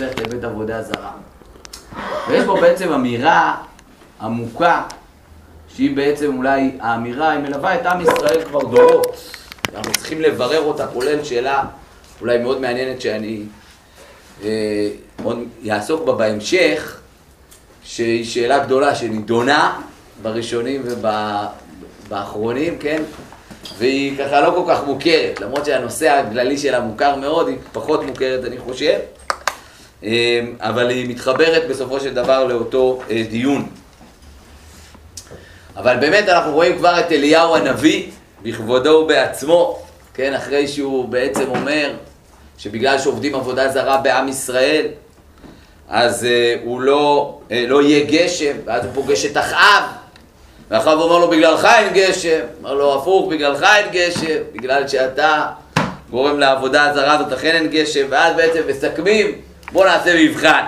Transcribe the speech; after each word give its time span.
ללכת 0.00 0.20
לבית 0.20 0.44
עבודה 0.44 0.82
זרה. 0.82 1.12
ויש 2.28 2.44
פה 2.44 2.56
בעצם 2.60 2.92
אמירה 2.92 3.56
עמוקה, 4.20 4.82
שהיא 5.68 5.96
בעצם 5.96 6.36
אולי 6.36 6.70
האמירה, 6.80 7.30
היא 7.30 7.40
מלווה 7.40 7.74
את 7.74 7.86
עם 7.86 8.00
ישראל 8.00 8.44
כבר 8.44 8.60
דורות. 8.60 9.16
אנחנו 9.74 9.92
צריכים 9.92 10.20
לברר 10.20 10.60
אותה, 10.60 10.86
כולל 10.86 11.24
שאלה 11.24 11.64
אולי 12.20 12.38
מאוד 12.38 12.60
מעניינת 12.60 13.00
שאני 13.00 13.42
אה, 14.44 14.88
עוד 15.22 15.38
יעסוק 15.62 16.04
בה 16.04 16.12
בהמשך, 16.12 17.00
שהיא 17.84 18.24
שאלה 18.24 18.58
גדולה 18.58 18.94
שנידונה 18.94 19.80
בראשונים 20.22 20.82
ובאחרונים, 20.84 22.78
כן? 22.78 23.02
והיא 23.78 24.18
ככה 24.18 24.40
לא 24.40 24.50
כל 24.50 24.74
כך 24.74 24.84
מוכרת, 24.86 25.40
למרות 25.40 25.64
שהנושא 25.64 26.08
הכללי 26.08 26.58
שלה 26.58 26.80
מוכר 26.80 27.16
מאוד, 27.16 27.48
היא 27.48 27.56
פחות 27.72 28.02
מוכרת 28.02 28.44
אני 28.44 28.58
חושב, 28.58 28.98
אבל 30.60 30.88
היא 30.88 31.08
מתחברת 31.08 31.68
בסופו 31.68 32.00
של 32.00 32.14
דבר 32.14 32.44
לאותו 32.44 33.00
אה, 33.10 33.22
דיון. 33.30 33.68
אבל 35.76 35.96
באמת 35.96 36.28
אנחנו 36.28 36.52
רואים 36.52 36.76
כבר 36.76 37.00
את 37.00 37.12
אליהו 37.12 37.56
הנביא 37.56 38.06
בכבודו 38.42 38.90
ובעצמו, 38.90 39.82
כן, 40.14 40.34
אחרי 40.34 40.68
שהוא 40.68 41.08
בעצם 41.08 41.44
אומר 41.48 41.94
שבגלל 42.58 42.98
שעובדים 42.98 43.34
עבודה 43.34 43.68
זרה 43.68 43.96
בעם 43.96 44.28
ישראל, 44.28 44.86
אז 45.88 46.22
uh, 46.22 46.26
הוא 46.64 46.80
לא, 46.80 47.38
uh, 47.48 47.52
לא 47.68 47.82
יהיה 47.82 48.04
גשם, 48.06 48.56
ואז 48.64 48.84
הוא 48.84 48.92
פוגש 48.94 49.24
את 49.26 49.36
אחאב, 49.36 49.82
ואחאב 50.70 50.98
אומר 50.98 51.18
לו, 51.18 51.30
בגללך 51.30 51.64
אין 51.64 51.92
גשם, 51.92 52.40
אומר 52.58 52.74
לו, 52.74 52.98
הפוך, 52.98 53.32
בגללך 53.32 53.62
אין 53.62 53.86
גשם, 53.92 54.42
בגלל 54.52 54.88
שאתה 54.88 55.46
גורם 56.10 56.38
לעבודה 56.38 56.90
הזרה 56.90 57.14
הזאת, 57.14 57.32
אכן 57.32 57.54
אין 57.54 57.66
גשם, 57.66 58.06
ואז 58.10 58.36
בעצם 58.36 58.60
מסכמים, 58.68 59.32
בואו 59.72 59.84
נעשה 59.84 60.24
מבחן. 60.24 60.64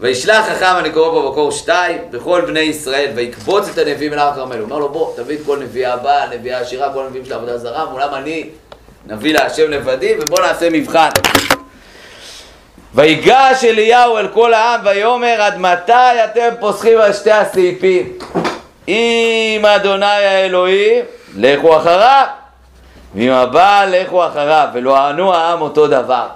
וישלח 0.00 0.46
חכם, 0.46 0.74
אני 0.78 0.90
קורא 0.90 1.10
פה 1.10 1.30
בקור 1.30 1.52
שתיים, 1.52 1.98
בכל 2.10 2.40
בני 2.40 2.60
ישראל, 2.60 3.10
ויקבוץ 3.14 3.68
את 3.68 3.78
הנביאים 3.78 4.12
אל 4.12 4.18
הר 4.18 4.28
הכרמל. 4.28 4.56
הוא 4.56 4.64
אומר 4.64 4.78
לו, 4.78 4.88
בוא, 4.88 5.16
תביא 5.16 5.36
את 5.36 5.40
כל 5.46 5.58
נביאי 5.58 5.86
הבעל, 5.86 6.28
נביאי 6.34 6.54
השירה, 6.54 6.92
כל 6.92 7.04
הנביאים 7.04 7.24
של 7.24 7.32
העבודה 7.32 7.58
זרה, 7.58 7.84
מולם 7.84 8.14
אני 8.14 8.48
נביא 9.06 9.34
להשם 9.34 9.70
לבדי, 9.70 10.14
ובוא 10.20 10.40
נעשה 10.40 10.70
מבחן. 10.70 11.08
ויגש 12.94 13.64
אליהו 13.64 14.18
אל 14.18 14.28
כל 14.28 14.54
העם, 14.54 14.80
ויאמר, 14.84 15.42
עד 15.42 15.58
מתי 15.58 16.24
אתם 16.24 16.48
פוסחים 16.60 17.00
על 17.00 17.12
שתי 17.12 17.32
הסעיפים? 17.32 18.12
אם 18.88 19.66
אדוני 19.66 20.06
האלוהים, 20.06 21.04
לכו 21.36 21.76
אחריו, 21.76 22.26
ואם 23.14 23.30
הבעל, 23.30 24.02
לכו 24.02 24.26
אחריו, 24.26 24.68
ולא 24.74 24.96
ענו 24.96 25.34
העם 25.34 25.60
אותו 25.60 25.86
דבר. 25.86 26.26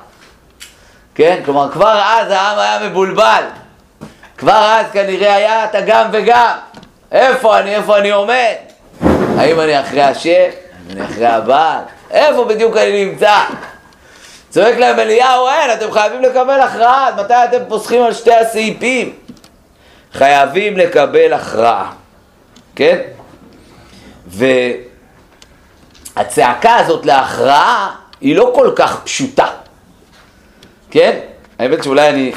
כן? 1.14 1.40
כלומר, 1.44 1.70
כבר 1.72 2.02
אז 2.04 2.30
העם 2.30 2.58
היה 2.58 2.88
מבולבל. 2.88 3.42
כבר 4.38 4.76
אז 4.78 4.86
כנראה 4.92 5.34
היה 5.34 5.64
את 5.64 5.74
הגם 5.74 6.08
וגם. 6.12 6.56
איפה 7.12 7.58
אני, 7.58 7.76
איפה 7.76 7.98
אני 7.98 8.10
עומד? 8.10 8.54
האם 9.38 9.60
אני 9.60 9.80
אחרי 9.80 10.02
השם? 10.02 10.30
האם 10.30 10.90
אני 10.90 11.04
אחרי 11.04 11.26
הבעל? 11.26 11.80
איפה 12.10 12.44
בדיוק 12.44 12.76
אני 12.76 13.04
נמצא? 13.04 13.38
צועק 14.50 14.76
להם 14.76 14.98
אליהו, 14.98 15.48
אין, 15.48 15.70
אתם 15.72 15.92
חייבים 15.92 16.22
לקבל 16.22 16.60
הכרעה. 16.60 17.10
מתי 17.16 17.34
אתם 17.34 17.58
פוסחים 17.68 18.02
על 18.02 18.12
שתי 18.14 18.34
הסעיפים? 18.34 19.12
חייבים 20.12 20.76
לקבל 20.76 21.32
הכרעה. 21.32 21.92
כן? 22.76 22.98
והצעקה 26.16 26.76
הזאת 26.76 27.06
להכרעה 27.06 27.94
היא 28.20 28.36
לא 28.36 28.52
כל 28.54 28.72
כך 28.76 29.00
פשוטה. 29.04 29.48
כן? 30.90 31.18
האמת 31.58 31.84
שאולי 31.84 32.08
אני... 32.08 32.32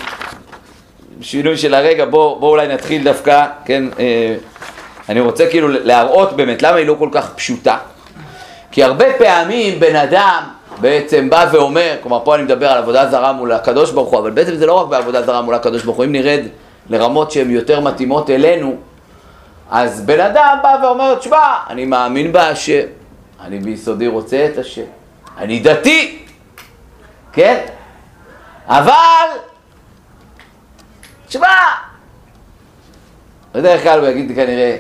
שינוי 1.22 1.58
של 1.58 1.74
הרגע, 1.74 2.06
בואו 2.06 2.40
בוא 2.40 2.50
אולי 2.50 2.68
נתחיל 2.68 3.04
דווקא, 3.04 3.46
כן? 3.66 3.84
אה, 4.00 4.36
אני 5.10 5.20
רוצה 5.20 5.50
כאילו 5.50 5.68
להראות 5.70 6.34
באמת 6.36 6.62
למה 6.62 6.76
היא 6.78 6.88
לא 6.88 6.96
כל 7.00 7.10
כך 7.12 7.34
פשוטה. 7.36 7.78
כי 8.72 8.84
הרבה 8.84 9.06
פעמים 9.18 9.80
בן 9.80 9.96
אדם 9.96 10.44
בעצם 10.82 11.30
בא 11.30 11.46
ואומר, 11.52 11.96
כלומר 12.02 12.20
פה 12.24 12.36
אני 12.36 12.44
מדבר 12.44 12.72
על 12.72 12.78
עבודה 12.78 13.10
זרה 13.10 13.34
מול 13.34 13.52
הקדוש 13.52 13.92
ברוך 13.92 14.10
הוא, 14.10 14.20
אבל 14.20 14.32
בעצם 14.32 14.56
זה 14.56 14.66
לא 14.66 14.74
רק 14.74 14.88
בעבודה 14.88 15.22
זרה 15.22 15.42
מול 15.42 15.56
הקדוש 15.56 15.84
ברוך 15.84 15.98
הוא, 15.98 16.06
אם 16.06 16.12
נרד 16.12 16.42
לרמות 16.90 17.32
שהן 17.32 17.50
יותר 17.50 17.80
מתאימות 17.80 18.30
אלינו, 18.30 18.76
אז 19.72 20.02
בן 20.02 20.20
אדם 20.20 20.58
בא 20.64 20.78
ואומר, 20.84 21.16
תשמע, 21.16 21.38
אני 21.70 21.86
מאמין 21.86 22.32
בהשם, 22.32 22.82
אני 23.46 23.60
ביסודי 23.60 24.08
רוצה 24.08 24.48
את 24.54 24.58
השם, 24.58 24.82
אני 25.38 25.60
דתי, 25.60 26.20
כן? 27.34 27.58
אבל, 28.68 29.28
תשמע, 31.28 31.48
בדרך 33.54 33.84
כלל 33.84 34.00
הוא 34.00 34.08
יגיד 34.08 34.36
כנראה, 34.36 34.78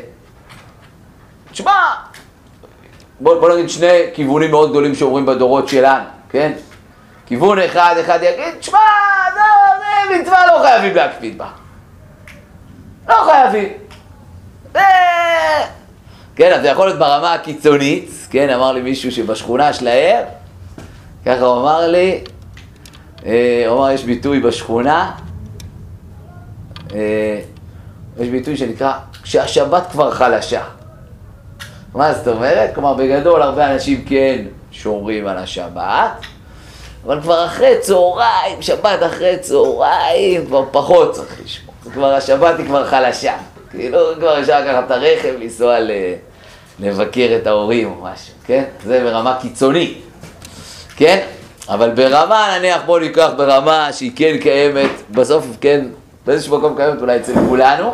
תשמע, 1.51 1.93
בוא, 3.19 3.39
בוא 3.39 3.53
נגיד 3.53 3.69
שני 3.69 4.01
כיוונים 4.13 4.51
מאוד 4.51 4.69
גדולים 4.69 4.95
שאומרים 4.95 5.25
בדורות 5.25 5.67
שלנו, 5.67 6.05
כן? 6.29 6.51
כיוון 7.25 7.59
אחד, 7.59 7.95
אחד 8.01 8.19
יגיד, 8.21 8.55
תשמע, 8.59 8.79
זה, 9.33 9.39
זה 9.79 10.19
מצווה 10.19 10.47
לא 10.47 10.61
חייבים 10.61 10.95
להקפיד 10.95 11.37
בה. 11.37 11.47
לא 13.07 13.15
חייבים. 13.31 13.73
זה... 14.73 14.79
כן, 16.35 16.51
אז 16.53 16.61
זה 16.61 16.67
יכול 16.67 16.85
להיות 16.85 16.99
ברמה 16.99 17.33
הקיצונית, 17.33 18.09
כן, 18.29 18.49
אמר 18.49 18.71
לי 18.71 18.81
מישהו 18.81 19.11
שבשכונה 19.11 19.73
שלהם, 19.73 20.25
ככה 21.25 21.45
הוא 21.45 21.61
אמר 21.61 21.87
לי, 21.87 22.23
הוא 23.23 23.77
אמר, 23.77 23.91
יש 23.91 24.03
ביטוי 24.03 24.39
בשכונה, 24.39 25.11
אה, 26.93 27.39
יש 28.19 28.29
ביטוי 28.29 28.57
שנקרא, 28.57 28.93
כשהשבת 29.23 29.83
כבר 29.91 30.11
חלשה. 30.11 30.63
מה 31.93 32.13
זאת 32.13 32.27
אומרת? 32.27 32.73
כלומר, 32.73 32.93
בגדול 32.93 33.41
הרבה 33.41 33.73
אנשים 33.73 34.05
כן 34.05 34.45
שומרים 34.71 35.27
על 35.27 35.37
השבת, 35.37 36.11
אבל 37.05 37.21
כבר 37.21 37.45
אחרי 37.45 37.79
צהריים, 37.81 38.61
שבת 38.61 39.03
אחרי 39.05 39.37
צהריים, 39.37 40.45
כבר 40.45 40.65
פחות 40.71 41.11
צריך 41.13 41.41
לשמור. 41.43 41.75
כבר 41.93 42.13
השבת 42.13 42.59
היא 42.59 42.65
כבר 42.65 42.87
חלשה. 42.87 43.33
כאילו, 43.71 43.99
כבר 44.19 44.39
אפשר 44.39 44.59
לקחת 44.59 44.83
את 44.85 44.91
הרכב, 44.91 45.33
לנסוע. 45.39 45.77
לבקר 46.79 47.37
את 47.41 47.47
ההורים 47.47 47.87
או 47.87 48.03
משהו, 48.03 48.33
כן? 48.45 48.63
זה 48.85 49.03
ברמה 49.03 49.37
קיצונית, 49.41 50.03
כן? 50.95 51.27
אבל 51.69 51.89
ברמה, 51.89 52.57
נניח, 52.57 52.81
בואו 52.85 52.99
ניקח 52.99 53.29
ברמה 53.37 53.93
שהיא 53.93 54.11
כן 54.15 54.37
קיימת, 54.41 54.89
בסוף, 55.11 55.45
כן, 55.61 55.85
באיזשהו 56.25 56.57
מקום 56.57 56.75
קיימת 56.75 57.01
אולי 57.01 57.17
אצל 57.17 57.33
כולנו. 57.49 57.93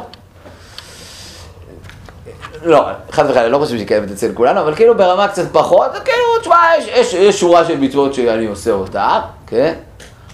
לא, 2.64 2.86
חד 3.12 3.26
וחלילה, 3.30 3.48
לא 3.48 3.58
חושב 3.58 3.76
שהיא 3.76 3.88
קיימת 3.88 4.12
אצל 4.12 4.32
כולנו, 4.34 4.62
אבל 4.62 4.76
כאילו 4.76 4.98
ברמה 4.98 5.28
קצת 5.28 5.52
פחות, 5.52 5.92
כאילו, 5.92 6.40
תשמע, 6.42 6.56
יש, 6.78 6.88
יש, 6.88 7.14
יש 7.14 7.40
שורה 7.40 7.66
של 7.66 7.78
מצוות 7.78 8.14
שאני 8.14 8.46
עושה 8.46 8.72
אותה, 8.72 9.20
כן? 9.48 9.74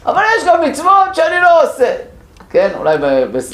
אבל 0.05 0.21
יש 0.37 0.43
גם 0.47 0.61
מצוות 0.61 1.15
שאני 1.15 1.41
לא 1.41 1.63
עושה, 1.63 1.95
כן? 2.49 2.69
אולי 2.77 2.97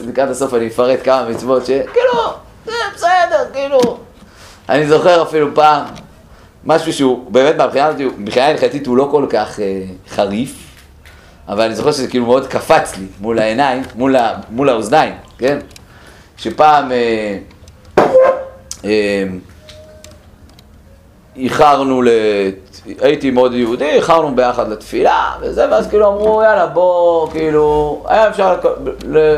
לקראת 0.08 0.30
הסוף 0.30 0.54
אני 0.54 0.68
אפרט 0.68 1.00
כמה 1.04 1.30
מצוות 1.30 1.66
ש... 1.66 1.70
כאילו, 1.70 2.34
זה 2.66 2.72
בסדר, 2.96 3.46
כאילו... 3.54 3.80
אני 4.70 4.88
זוכר 4.88 5.24
אפילו 5.24 5.56
פעם, 5.56 5.86
משהו 6.66 6.94
שהוא 6.94 7.32
באמת 7.32 7.56
מבחינה 8.18 8.48
הלכתית 8.48 8.88
הוא 8.88 8.98
לא 8.98 9.08
כל 9.12 9.26
כך 9.30 9.60
אה, 9.60 9.82
חריף, 10.10 10.72
אבל 11.48 11.64
אני 11.64 11.76
זוכר 11.76 11.92
שזה 11.92 12.08
כאילו 12.08 12.26
מאוד 12.26 12.48
קפץ 12.48 12.98
לי 12.98 13.06
מול 13.20 13.40
העיניים, 13.40 13.84
מול, 13.96 14.16
ה, 14.16 14.34
מול 14.50 14.70
האוזניים, 14.70 15.14
כן? 15.38 15.60
שפעם 16.38 16.92
אה, 16.92 17.38
אה, 18.86 19.24
איחרנו. 21.36 22.04
הייתי 23.02 23.32
מאוד 23.32 23.54
יהודי, 23.54 23.90
איחרנו 23.90 24.36
ביחד 24.36 24.70
לתפילה 24.70 25.32
וזה, 25.42 25.72
ואז 25.72 25.88
כאילו 25.88 26.08
אמרו 26.08 26.44
יאללה 26.44 26.68
בוא, 26.68 27.32
כאילו, 27.32 28.04
היה 28.08 28.30
אפשר 28.30 28.60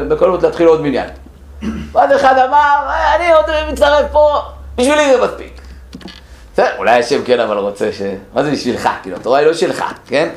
בקלות 0.07 0.43
להתחיל 0.43 0.67
עוד 0.67 0.81
מניין. 0.81 1.09
ואז 1.91 2.15
אחד 2.15 2.37
אמר, 2.47 2.89
אני 3.15 3.33
עוד 3.33 3.45
מצטרף 3.71 4.11
פה, 4.11 4.39
בשבילי 4.77 5.17
זה 5.17 5.25
מספיק. 5.25 5.52
בסדר, 6.53 6.69
אולי 6.77 6.99
השם 6.99 7.23
כן 7.23 7.39
אבל 7.39 7.57
רוצה 7.57 7.91
ש... 7.91 8.01
מה 8.33 8.43
זה 8.43 8.51
בשבילך? 8.51 8.89
כאילו, 9.01 9.17
התורה 9.17 9.39
היא 9.39 9.47
לא 9.47 9.53
שלך, 9.53 9.83
כן? 10.07 10.29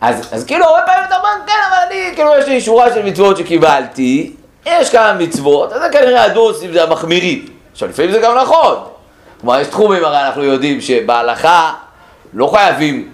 אז, 0.00 0.28
אז 0.32 0.44
כאילו 0.44 0.64
הרבה 0.64 0.82
פעמים 0.86 1.04
אתה 1.04 1.16
אומר, 1.16 1.28
כן, 1.46 1.52
אבל 1.68 1.76
אני, 1.90 2.14
כאילו 2.14 2.30
יש 2.38 2.46
לי 2.46 2.60
שורה 2.60 2.94
של 2.94 3.02
מצוות 3.02 3.36
שקיבלתי, 3.36 4.32
יש 4.66 4.90
כמה 4.90 5.12
מצוות, 5.12 5.72
אז 5.72 5.82
זה 5.82 5.88
כנראה 5.92 6.24
הדוס 6.24 6.62
אם 6.62 6.72
זה 6.72 6.82
המחמירים. 6.82 7.46
עכשיו 7.72 7.88
לפעמים 7.88 8.12
זה 8.12 8.18
גם 8.18 8.38
נכון. 8.38 8.76
כלומר, 9.40 9.60
יש 9.60 9.66
תחומים, 9.66 10.04
הרי 10.04 10.20
אנחנו 10.20 10.44
יודעים 10.44 10.80
שבהלכה 10.80 11.72
לא 12.32 12.46
חייבים, 12.46 13.12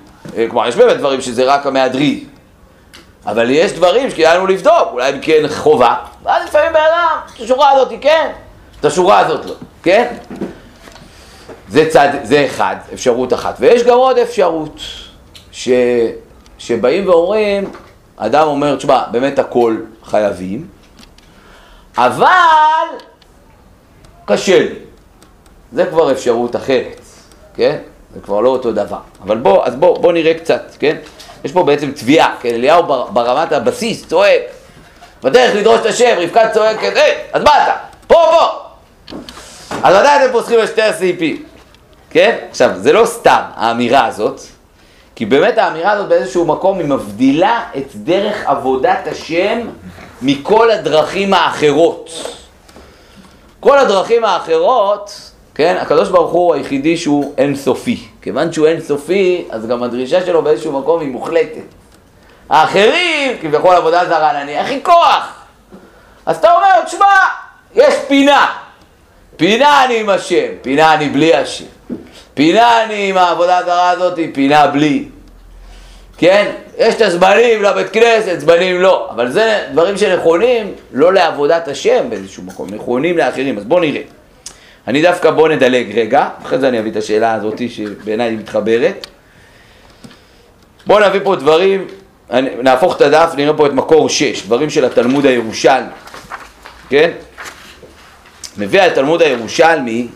כלומר, 0.50 0.68
יש 0.68 0.76
באמת 0.76 0.96
דברים 0.96 1.20
שזה 1.20 1.44
רק 1.44 1.66
המהדרי. 1.66 2.24
אבל 3.26 3.50
יש 3.50 3.72
דברים 3.72 4.10
שכדאי 4.10 4.36
לנו 4.36 4.46
לבדוק, 4.46 4.88
אולי 4.92 5.12
אם 5.12 5.20
כן 5.20 5.42
חובה, 5.48 5.94
ואז 6.22 6.44
לפעמים 6.44 6.72
בן 6.72 6.80
אדם, 6.80 7.18
את 7.36 7.40
השורה 7.40 7.70
הזאת 7.70 7.92
כן, 8.00 8.30
את 8.80 8.84
השורה 8.84 9.18
הזאת 9.18 9.44
לא, 9.44 9.54
כן? 9.82 10.06
זה 11.68 11.88
צד, 11.90 12.08
זה 12.22 12.46
אחד, 12.46 12.76
אפשרות 12.94 13.32
אחת. 13.32 13.56
ויש 13.60 13.82
גם 13.82 13.96
עוד 13.96 14.18
אפשרות, 14.18 14.80
ש, 15.52 15.68
שבאים 16.58 17.08
ואומרים, 17.08 17.70
אדם 18.16 18.46
אומר, 18.46 18.76
תשמע, 18.76 19.02
באמת 19.10 19.38
הכל 19.38 19.76
חייבים, 20.04 20.66
אבל 21.98 22.26
קשה 24.24 24.58
לי. 24.58 24.74
זה 25.72 25.86
כבר 25.86 26.12
אפשרות 26.12 26.56
אחרת, 26.56 27.00
כן? 27.54 27.78
זה 28.14 28.20
כבר 28.20 28.40
לא 28.40 28.48
אותו 28.48 28.72
דבר. 28.72 28.98
אבל 29.22 29.36
בוא, 29.36 29.66
אז 29.66 29.74
בוא, 29.74 29.98
בוא 29.98 30.12
נראה 30.12 30.34
קצת, 30.34 30.62
כן? 30.78 30.96
יש 31.44 31.52
פה 31.52 31.62
בעצם 31.62 31.92
תביעה, 31.92 32.34
כן? 32.40 32.54
אליהו 32.54 32.82
ברמת 33.12 33.52
הבסיס 33.52 34.06
צועק, 34.06 34.42
בדרך 35.22 35.54
לדרוש 35.56 35.80
את 35.80 35.86
השם, 35.86 36.16
רבקה 36.18 36.48
צועקת, 36.48 36.96
היי, 36.96 37.14
אז 37.32 37.42
מה 37.42 37.50
אתה? 37.62 37.72
פה, 38.06 38.14
פה! 38.14 38.68
אז 39.82 39.96
מתי 39.96 40.08
אתם 40.08 40.32
פוסחים 40.32 40.60
על 40.60 40.66
שתי 40.66 40.82
הסעיפים? 40.82 41.44
כן? 42.10 42.36
עכשיו, 42.50 42.70
זה 42.76 42.92
לא 42.92 43.06
סתם 43.06 43.40
האמירה 43.54 44.06
הזאת, 44.06 44.40
כי 45.14 45.26
באמת 45.26 45.58
האמירה 45.58 45.92
הזאת 45.92 46.08
באיזשהו 46.08 46.44
מקום 46.44 46.78
היא 46.78 46.86
מבדילה 46.86 47.64
את 47.76 47.94
דרך 47.94 48.46
עבודת 48.46 49.06
השם 49.06 49.58
מכל 50.22 50.70
הדרכים 50.70 51.34
האחרות. 51.34 52.10
כל 53.60 53.78
הדרכים 53.78 54.24
האחרות, 54.24 55.30
כן, 55.54 55.76
הקדוש 55.80 56.08
ברוך 56.08 56.32
הוא 56.32 56.54
היחידי 56.54 56.96
שהוא 56.96 57.34
אינסופי. 57.38 58.08
כיוון 58.22 58.52
שהוא 58.52 58.66
אינסופי, 58.66 59.44
אז 59.50 59.66
גם 59.66 59.82
הדרישה 59.82 60.26
שלו 60.26 60.42
באיזשהו 60.42 60.80
מקום 60.80 61.00
היא 61.00 61.08
מוחלטת. 61.08 61.74
האחרים, 62.50 63.38
כביכול 63.40 63.76
עבודה 63.76 64.04
זרה 64.08 64.44
נניח, 64.44 64.66
היא 64.66 64.80
כוח. 64.82 65.34
אז 66.26 66.36
אתה 66.36 66.52
אומר, 66.52 66.84
תשמע, 66.84 67.06
יש 67.74 67.94
פינה. 68.08 68.46
פינה 69.36 69.84
אני 69.84 70.00
עם 70.00 70.08
השם, 70.08 70.46
פינה 70.62 70.94
אני 70.94 71.08
בלי 71.08 71.34
השם. 71.34 71.77
פינה 72.38 72.84
אני 72.84 73.10
עם 73.10 73.16
העבודה 73.16 73.58
הזרה 73.58 73.90
הזאת, 73.90 74.18
פינה 74.34 74.66
בלי. 74.66 75.04
כן? 76.18 76.52
יש 76.78 76.94
את 76.94 77.00
הזמנים 77.00 77.62
לבית 77.62 77.90
כנסת, 77.90 78.40
זמנים 78.40 78.80
לא. 78.80 79.08
אבל 79.10 79.30
זה 79.30 79.66
דברים 79.72 79.96
שנכונים 79.96 80.74
לא 80.92 81.12
לעבודת 81.12 81.68
השם 81.68 82.10
באיזשהו 82.10 82.42
מקום, 82.42 82.74
נכונים 82.74 83.18
לאחרים. 83.18 83.58
אז 83.58 83.64
בואו 83.64 83.80
נראה. 83.80 84.00
אני 84.88 85.02
דווקא, 85.02 85.30
בואו 85.30 85.48
נדלג 85.48 85.98
רגע, 85.98 86.28
אחרי 86.42 86.58
זה 86.58 86.68
אני 86.68 86.80
אביא 86.80 86.90
את 86.90 86.96
השאלה 86.96 87.34
הזאת 87.34 87.62
שבעיניי 87.68 88.30
היא 88.30 88.38
מתחברת. 88.38 89.06
בואו 90.86 91.08
נביא 91.08 91.20
פה 91.24 91.36
דברים, 91.36 91.86
נהפוך 92.62 92.96
את 92.96 93.00
הדף, 93.00 93.32
נראה 93.36 93.54
פה 93.56 93.66
את 93.66 93.72
מקור 93.72 94.08
6, 94.08 94.42
דברים 94.42 94.70
של 94.70 94.84
התלמוד 94.84 95.26
הירושלמי, 95.26 95.88
כן? 96.88 97.10
מביא 98.58 98.82
התלמוד 98.82 99.22
הירושלמי 99.22 100.08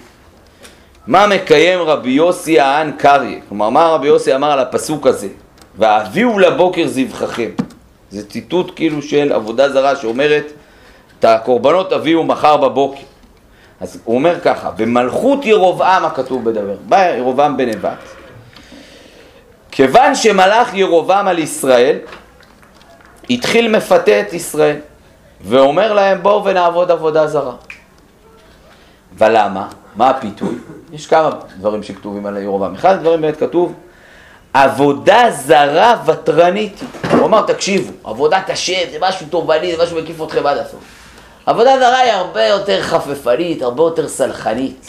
מה 1.06 1.26
מקיים 1.26 1.81
רבי 1.81 2.10
יוסי 2.10 2.60
הען 2.60 2.93
קריה, 2.93 3.40
כלומר 3.49 3.70
מה 3.70 3.87
רבי 3.87 4.06
יוסי 4.06 4.34
אמר 4.34 4.50
על 4.52 4.58
הפסוק 4.58 5.06
הזה, 5.06 5.28
והביאו 5.78 6.38
לבוקר 6.38 6.87
זבחכם, 6.87 7.50
זה 8.10 8.28
ציטוט 8.28 8.72
כאילו 8.76 9.02
של 9.02 9.32
עבודה 9.32 9.72
זרה 9.72 9.96
שאומרת 9.96 10.52
את 11.19 11.25
הקורבנות 11.25 11.90
תביאו 11.90 12.25
מחר 12.25 12.56
בבוקר, 12.56 13.02
אז 13.81 14.00
הוא 14.04 14.16
אומר 14.16 14.40
ככה, 14.40 14.70
במלכות 14.70 15.44
ירובעם 15.44 16.04
הכתוב 16.04 16.44
בדבר, 16.44 16.76
בא 16.88 17.14
ירובעם 17.16 17.56
בן 17.56 17.69
נבט, 17.69 17.98
כיוון 19.70 20.14
שמלך 20.14 20.75
ירובעם 20.75 21.28
על 21.28 21.38
ישראל, 21.38 21.98
התחיל 23.31 23.76
מפתה 23.76 24.20
את 24.20 24.32
ישראל, 24.32 24.76
ואומר 25.40 25.93
להם 25.93 26.22
בואו 26.22 26.44
ונעבוד 26.44 26.90
עבודה 26.90 27.26
זרה. 27.26 27.55
ולמה? 29.19 29.69
מה 29.96 30.11
הפיתוי? 30.11 30.55
יש 30.93 31.06
כמה 31.06 31.31
דברים 31.58 31.82
שכתובים 31.82 32.27
על 32.27 32.37
ירובעם. 32.37 32.75
אחד 32.75 32.94
הדברים 32.94 33.20
באמת 33.20 33.37
כתוב, 33.37 33.72
עבודה 34.55 35.25
זרה 35.31 35.94
ותרנית. 36.06 36.81
הוא 37.13 37.27
אמר, 37.27 37.43
תקשיבו, 37.46 37.93
עבודת 38.05 38.51
השם 38.51 38.91
זה 38.93 38.99
משהו 39.01 39.27
תובעני, 39.31 39.77
זה 39.77 39.82
משהו 39.82 39.99
מקיף 40.03 40.22
אתכם 40.22 40.46
עד 40.46 40.58
הסוף. 40.58 40.81
עבודה 41.46 41.79
זרה 41.79 41.99
היא 41.99 42.13
הרבה 42.13 42.46
יותר 42.46 42.82
חפפנית, 42.82 43.63
הרבה 43.63 43.82
יותר 43.82 44.08
סלחנית. 44.08 44.87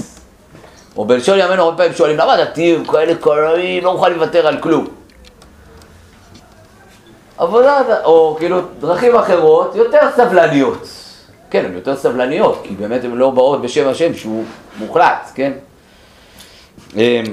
או 0.98 1.06
בלשון 1.06 1.40
ימינו 1.40 1.64
הרבה 1.64 1.78
פעמים 1.78 1.94
שואלים, 1.94 2.18
למה 2.18 2.38
דתיים 2.38 2.86
כאלה 2.86 3.16
קרעים, 3.16 3.84
לא 3.84 3.94
מוכן 3.94 4.14
לוותר 4.14 4.48
על 4.48 4.58
כלום. 4.62 4.88
עבודה, 7.38 7.82
או 8.04 8.36
כאילו 8.40 8.62
דרכים 8.80 9.16
אחרות, 9.16 9.76
יותר 9.76 10.00
סבלניות. 10.16 11.03
כן, 11.54 11.66
הן 11.66 11.74
יותר 11.74 11.96
סבלניות, 11.96 12.62
כי 12.64 12.74
באמת 12.76 13.04
הן 13.04 13.12
לא 13.12 13.30
באות 13.30 13.62
בשם 13.62 13.88
השם 13.88 14.14
שהוא 14.14 14.44
מוחלט, 14.80 15.32
כן? 15.36 15.52
אמ, 16.96 17.24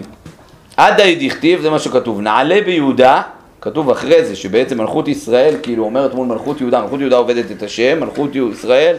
עדה 0.76 1.04
דכתיב, 1.20 1.60
זה 1.60 1.70
מה 1.70 1.78
שכתוב, 1.78 2.20
נעלה 2.20 2.60
ביהודה, 2.64 3.22
כתוב 3.60 3.90
אחרי 3.90 4.24
זה 4.24 4.36
שבעצם 4.36 4.78
מלכות 4.78 5.08
ישראל 5.08 5.54
כאילו 5.62 5.84
אומרת 5.84 6.14
מול 6.14 6.26
מלכות 6.26 6.60
יהודה, 6.60 6.80
מלכות 6.82 7.00
יהודה 7.00 7.16
עובדת 7.16 7.50
את 7.50 7.62
השם, 7.62 8.00
מלכות 8.00 8.30
ישראל 8.34 8.96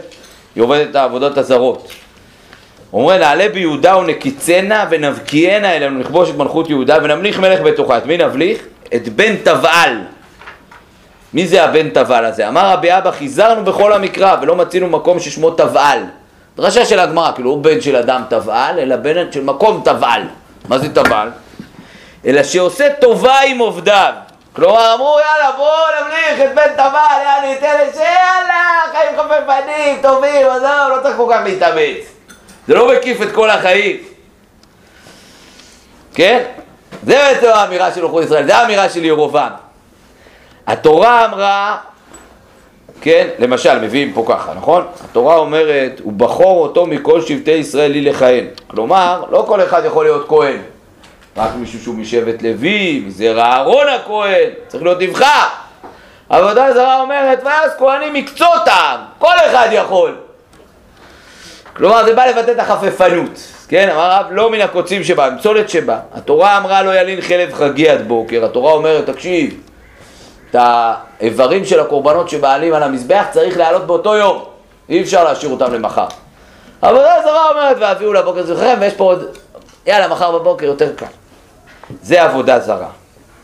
היא 0.56 0.64
עובדת 0.64 0.90
את 0.90 0.96
העבודות 0.96 1.38
הזרות. 1.38 1.92
אומרים 2.94 3.20
נעלה 3.20 3.50
ביהודה 3.50 3.98
ונקיצנה 3.98 4.86
ונבקיענה 4.92 5.76
אלינו 5.76 6.00
נכבוש 6.00 6.30
את 6.30 6.36
מלכות 6.36 6.70
יהודה 6.70 6.98
ונמליך 7.04 7.40
מלך 7.40 7.62
בתוכה. 7.62 7.98
את 7.98 8.06
מי 8.06 8.18
נבליך? 8.18 8.66
את 8.96 9.10
בן 9.10 9.36
תבעל. 9.36 9.98
מי 11.34 11.48
זה 11.48 11.64
הבן 11.64 11.90
תבעל 11.90 12.26
הזה? 12.26 12.48
אמר 12.48 12.72
רבי 12.74 12.98
אבא 12.98 13.12
חיזרנו 13.12 13.64
בכל 13.64 13.94
המקרא 13.94 14.36
ולא 14.42 14.56
מצינו 14.56 14.88
מקום 14.88 15.20
ששמו 15.20 15.52
תבעל. 15.52 16.04
דרשה 16.58 16.86
של 16.86 17.00
הגמרא, 17.00 17.32
כאילו 17.32 17.50
הוא 17.50 17.64
בן 17.64 17.82
של 17.82 17.96
אדם 17.96 18.24
תבעל, 18.30 18.80
אלא 18.80 18.96
בן 18.96 19.32
של 19.32 19.44
מקום 19.44 19.82
תבעל. 19.86 20.22
מה 20.68 20.78
זה 20.78 20.96
תבעל? 20.96 21.30
אלא 22.26 22.44
שעושה 22.44 22.88
טובה 23.02 23.40
עם 23.40 23.58
עובדיו. 23.58 24.14
כלומר 24.54 24.94
אמרו 24.94 25.18
יאללה 25.20 25.52
בואו 25.58 25.72
נמליך 26.02 26.50
את 26.50 26.56
בן 26.56 26.74
תבעל, 26.74 27.22
יאללה 27.26 27.54
ניתן 27.54 27.76
לזה, 27.88 28.04
יאללה 28.04 28.82
חיים 28.92 29.18
חפפנים, 29.18 30.02
טובים, 30.02 30.48
עזוב, 30.48 30.98
לא 30.98 31.02
צריך 31.04 31.18
כל 31.18 31.28
כך 31.34 31.40
להתאמץ. 31.44 32.06
זה 32.68 32.74
לא 32.74 32.94
מקיף 32.94 33.22
את 33.22 33.32
כל 33.32 33.50
החיים. 33.50 33.98
כן? 36.14 36.44
זה 37.04 37.16
בעצם 37.16 37.48
האמירה 37.48 37.94
של 37.94 38.04
אוכלוסייה 38.04 38.28
ישראל, 38.28 38.46
זה 38.46 38.58
האמירה 38.58 38.90
של 38.90 39.06
ירובעם. 39.06 39.71
התורה 40.68 41.26
אמרה, 41.26 41.78
כן, 43.02 43.28
למשל, 43.40 43.80
מביאים 43.80 44.14
פה 44.14 44.26
ככה, 44.28 44.54
נכון? 44.54 44.86
התורה 45.06 45.36
אומרת, 45.36 46.02
הוא 46.04 46.14
בכור 46.14 46.64
אותו 46.64 46.86
מכל 46.86 47.22
שבטי 47.22 47.52
ישראל 47.52 47.92
לי 47.92 48.02
לכהן. 48.02 48.46
כלומר, 48.68 49.24
לא 49.32 49.44
כל 49.48 49.64
אחד 49.64 49.82
יכול 49.86 50.06
להיות 50.06 50.28
כהן. 50.28 50.58
רק 51.38 51.50
מישהו 51.56 51.80
שהוא 51.80 51.96
משבט 51.96 52.42
לוי, 52.42 53.04
מזרע 53.06 53.44
אהרון 53.44 53.88
הכהן, 53.88 54.50
צריך 54.68 54.84
להיות 54.84 55.02
נבחר. 55.02 55.48
עבודה 56.30 56.74
זרה 56.74 57.02
אומרת, 57.02 57.40
ואז 57.46 57.72
כהנים 57.80 58.14
מקצות 58.14 58.68
העם, 58.68 59.00
כל 59.18 59.34
אחד 59.52 59.68
יכול. 59.72 60.16
כלומר, 61.76 62.06
זה 62.06 62.16
בא 62.16 62.26
לבטא 62.26 62.52
את 62.52 62.60
החפפנות, 62.60 63.40
כן? 63.68 63.90
אמר 63.90 64.02
הרב, 64.02 64.26
לא 64.32 64.52
מן 64.52 64.62
הקוצים 64.62 65.04
שבא, 65.04 65.30
מפסולת 65.36 65.70
שבא. 65.70 66.00
התורה 66.14 66.58
אמרה 66.58 66.84
לא 66.84 67.00
ילין 67.00 67.22
חלב 67.22 67.54
חגי 67.54 67.90
עד 67.90 68.08
בוקר, 68.08 68.46
התורה 68.46 68.74
אומרת, 68.74 69.10
תקשיב, 69.10 69.54
את 70.52 70.56
האיברים 70.60 71.66
של 71.66 71.80
הקורבנות 71.80 72.30
שבעלים 72.30 72.74
על 72.74 72.84
המזבח 72.84 73.26
צריך 73.32 73.58
להעלות 73.58 73.88
באותו 73.88 74.16
יום, 74.16 74.44
אי 74.90 75.02
אפשר 75.02 75.24
להשאיר 75.24 75.52
אותם 75.52 75.74
למחר. 75.74 76.08
עבודה 76.82 77.16
זרה 77.24 77.50
אומרת, 77.50 77.78
ואביאו 77.80 78.14
לבוקר 78.14 78.46
זכרכם, 78.46 78.78
ויש 78.80 78.94
פה 78.94 79.04
עוד, 79.04 79.38
יאללה, 79.86 80.08
מחר 80.08 80.40
בבוקר 80.40 80.66
יותר 80.66 80.96
קל. 80.96 81.06
זה 82.02 82.24
עבודה 82.24 82.60
זרה, 82.60 82.90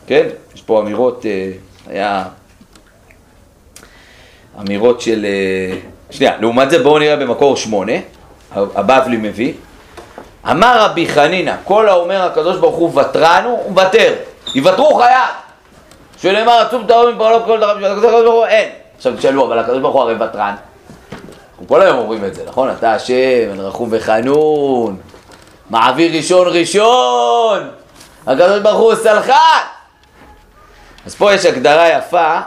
כן? 0.07 0.27
יש 0.55 0.61
פה 0.61 0.79
אמירות, 0.79 1.25
אה, 1.25 1.51
היה 1.89 2.23
אמירות 4.59 5.01
של... 5.01 5.25
אה, 5.25 5.77
שנייה, 6.11 6.37
לעומת 6.39 6.69
זה 6.69 6.83
בואו 6.83 6.99
נראה 6.99 7.15
במקור 7.15 7.55
שמונה, 7.55 7.93
הבבלי 8.51 9.17
מביא. 9.17 9.53
אמר 10.51 10.81
רבי 10.85 11.07
חנינא, 11.07 11.55
כל 11.63 11.89
האומר 11.89 12.21
הקדוש 12.21 12.57
ברוך 12.57 12.75
הוא 12.75 13.01
ותרנו, 13.01 13.49
הוא 13.49 13.71
מוותר, 13.71 14.13
יוותרו 14.55 14.95
חייו. 14.95 15.46
שנאמר 16.17 16.51
עצום 16.51 16.87
טהור 16.87 17.11
מפעלות 17.11 17.45
כל 17.45 17.57
דבר, 17.57 17.85
הקדוש 17.85 18.23
ברוך 18.23 18.33
הוא 18.33 18.45
אין. 18.45 18.69
עכשיו 18.97 19.17
תשאלו, 19.17 19.45
אבל 19.45 19.59
הקדוש 19.59 19.79
ברוך 19.81 19.93
הוא 19.93 20.01
הרי 20.01 20.15
ותרן. 20.15 20.55
אנחנו 21.51 21.67
כל 21.67 21.81
היום 21.81 21.97
אומרים 21.97 22.25
את 22.25 22.35
זה, 22.35 22.43
נכון? 22.47 22.69
אתה 22.69 22.93
השם, 22.93 23.59
רחום 23.59 23.89
וחנון, 23.91 24.97
מעביר 25.69 26.15
ראשון 26.15 26.47
ראשון, 26.47 27.69
הקדוש 28.27 28.59
ברוך 28.59 28.79
הוא 28.79 28.95
סלחן. 28.95 29.63
אז 31.05 31.15
פה 31.15 31.33
יש 31.33 31.45
הגדרה 31.45 31.89
יפה, 31.89 32.39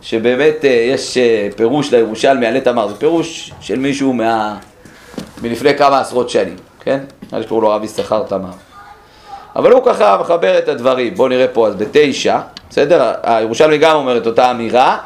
שבאמת 0.00 0.64
אה, 0.64 0.70
יש 0.70 1.16
אה, 1.16 1.48
פירוש 1.56 1.92
לירושלמי, 1.92 2.46
עלי 2.46 2.60
תמר, 2.60 2.88
זה 2.88 2.94
פירוש 2.94 3.52
של 3.60 3.78
מישהו 3.78 4.12
מה... 4.12 4.56
מלפני 5.42 5.78
כמה 5.78 6.00
עשרות 6.00 6.30
שנים, 6.30 6.56
כן? 6.80 7.00
נראה 7.22 7.38
לי 7.38 7.44
שקוראים 7.44 7.64
לו 7.64 7.70
רבי 7.70 7.86
יששכר 7.86 8.22
תמר. 8.22 8.67
אבל 9.58 9.72
הוא 9.72 9.82
ככה 9.86 10.16
מחבר 10.20 10.58
את 10.58 10.68
הדברים, 10.68 11.14
בואו 11.14 11.28
נראה 11.28 11.48
פה, 11.48 11.66
אז 11.68 11.74
בתשע, 11.74 12.38
בסדר? 12.70 13.12
הירושלמי 13.22 13.78
גם 13.78 13.96
אומר 13.96 14.16
את 14.16 14.26
אותה 14.26 14.50
אמירה 14.50 14.98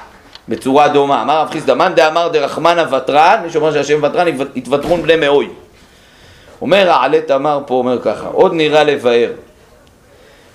בצורה 0.48 0.88
דומה. 0.88 1.22
אמר 1.22 1.40
רב 1.40 1.50
חיסדא, 1.50 1.74
מאן 1.74 1.94
דאמר 1.94 2.28
דרחמנא 2.28 2.84
ותרן, 2.94 3.40
מי 3.44 3.50
שאומר 3.50 3.72
שהשם 3.72 4.02
ותרן, 4.02 4.26
יתוותרון 4.54 5.02
בני 5.02 5.16
מאוי. 5.16 5.48
אומר 6.60 6.90
העלה 6.90 7.20
תמר 7.20 7.60
פה, 7.66 7.74
אומר 7.74 8.02
ככה, 8.02 8.26
עוד 8.26 8.52
נראה 8.54 8.84
לבאר. 8.84 9.30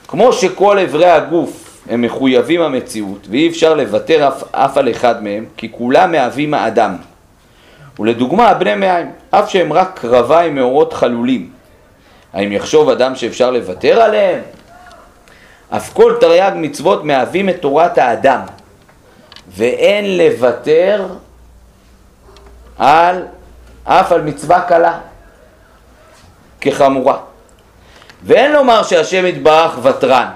כמו 0.08 0.34
שכל 0.34 0.80
אברי 0.80 1.10
הגוף 1.10 1.82
הם 1.90 2.02
מחויבים 2.02 2.62
המציאות, 2.62 3.28
ואי 3.30 3.48
אפשר 3.48 3.74
לוותר 3.74 4.28
אף, 4.28 4.44
אף 4.52 4.78
על 4.78 4.92
אחד 4.92 5.24
מהם, 5.24 5.46
כי 5.58 5.72
כולם 5.72 6.12
מהווים 6.12 6.54
האדם. 6.54 6.96
ולדוגמה, 8.00 8.54
בני 8.54 8.76
מעיים, 8.76 9.12
אף 9.32 9.50
שהם 9.50 9.74
רק 9.74 10.00
קרביים 10.02 10.56
מאורות 10.56 10.94
חלולים. 10.94 11.57
האם 12.34 12.52
יחשוב 12.52 12.90
אדם 12.90 13.16
שאפשר 13.16 13.52
לוותר 13.52 14.02
עליהם? 14.02 14.42
אף 15.70 15.94
כל 15.94 16.14
תרי"ג 16.20 16.52
מצוות 16.56 17.04
מהווים 17.04 17.50
את 17.50 17.62
תורת 17.62 17.98
האדם, 17.98 18.42
ואין 19.48 20.18
לוותר 20.18 21.06
על, 22.78 23.24
אף 23.84 24.12
על 24.12 24.22
מצווה 24.22 24.62
קלה 24.62 25.00
כחמורה. 26.62 27.18
ואין 28.24 28.52
לומר 28.52 28.84
שהשם 28.84 29.26
יתברך 29.26 29.78
ותרן 29.84 30.28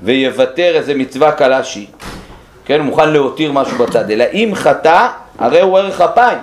ויוותר 0.00 0.72
איזה 0.74 0.94
מצווה 0.94 1.32
קלה 1.32 1.64
שהיא, 1.64 1.86
כן, 2.64 2.78
הוא 2.78 2.86
מוכן 2.86 3.10
להותיר 3.10 3.52
משהו 3.52 3.78
בצד, 3.78 4.10
אלא 4.10 4.24
אם 4.32 4.52
חטא, 4.54 5.08
הרי 5.38 5.60
הוא 5.60 5.78
ערך 5.78 6.00
אפיים. 6.00 6.38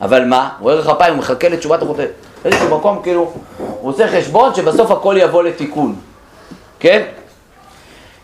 אבל 0.00 0.24
מה? 0.24 0.48
הוא 0.58 0.70
ערך 0.70 0.88
אפיים, 0.88 1.14
הוא 1.14 1.18
מחכה 1.18 1.48
לתשובת 1.48 1.82
החוטא. 1.82 2.04
באיזשהו 2.44 2.78
מקום, 2.78 3.00
כאילו, 3.02 3.32
הוא 3.58 3.90
עושה 3.90 4.08
חשבון 4.08 4.54
שבסוף 4.54 4.90
הכל 4.90 5.16
יבוא 5.18 5.42
לתיקון, 5.42 5.96
כן? 6.80 7.02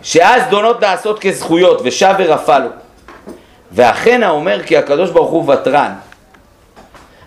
שאז 0.03 0.43
דונות 0.51 0.83
לעשות 0.83 1.19
כזכויות, 1.19 1.81
ושב 1.85 2.15
ורפא 2.19 2.59
לו. 2.59 2.69
ואכן 3.73 4.23
האומר 4.23 4.63
כי 4.63 4.77
הקדוש 4.77 5.11
ברוך 5.11 5.31
הוא 5.31 5.53
ותרן, 5.53 5.93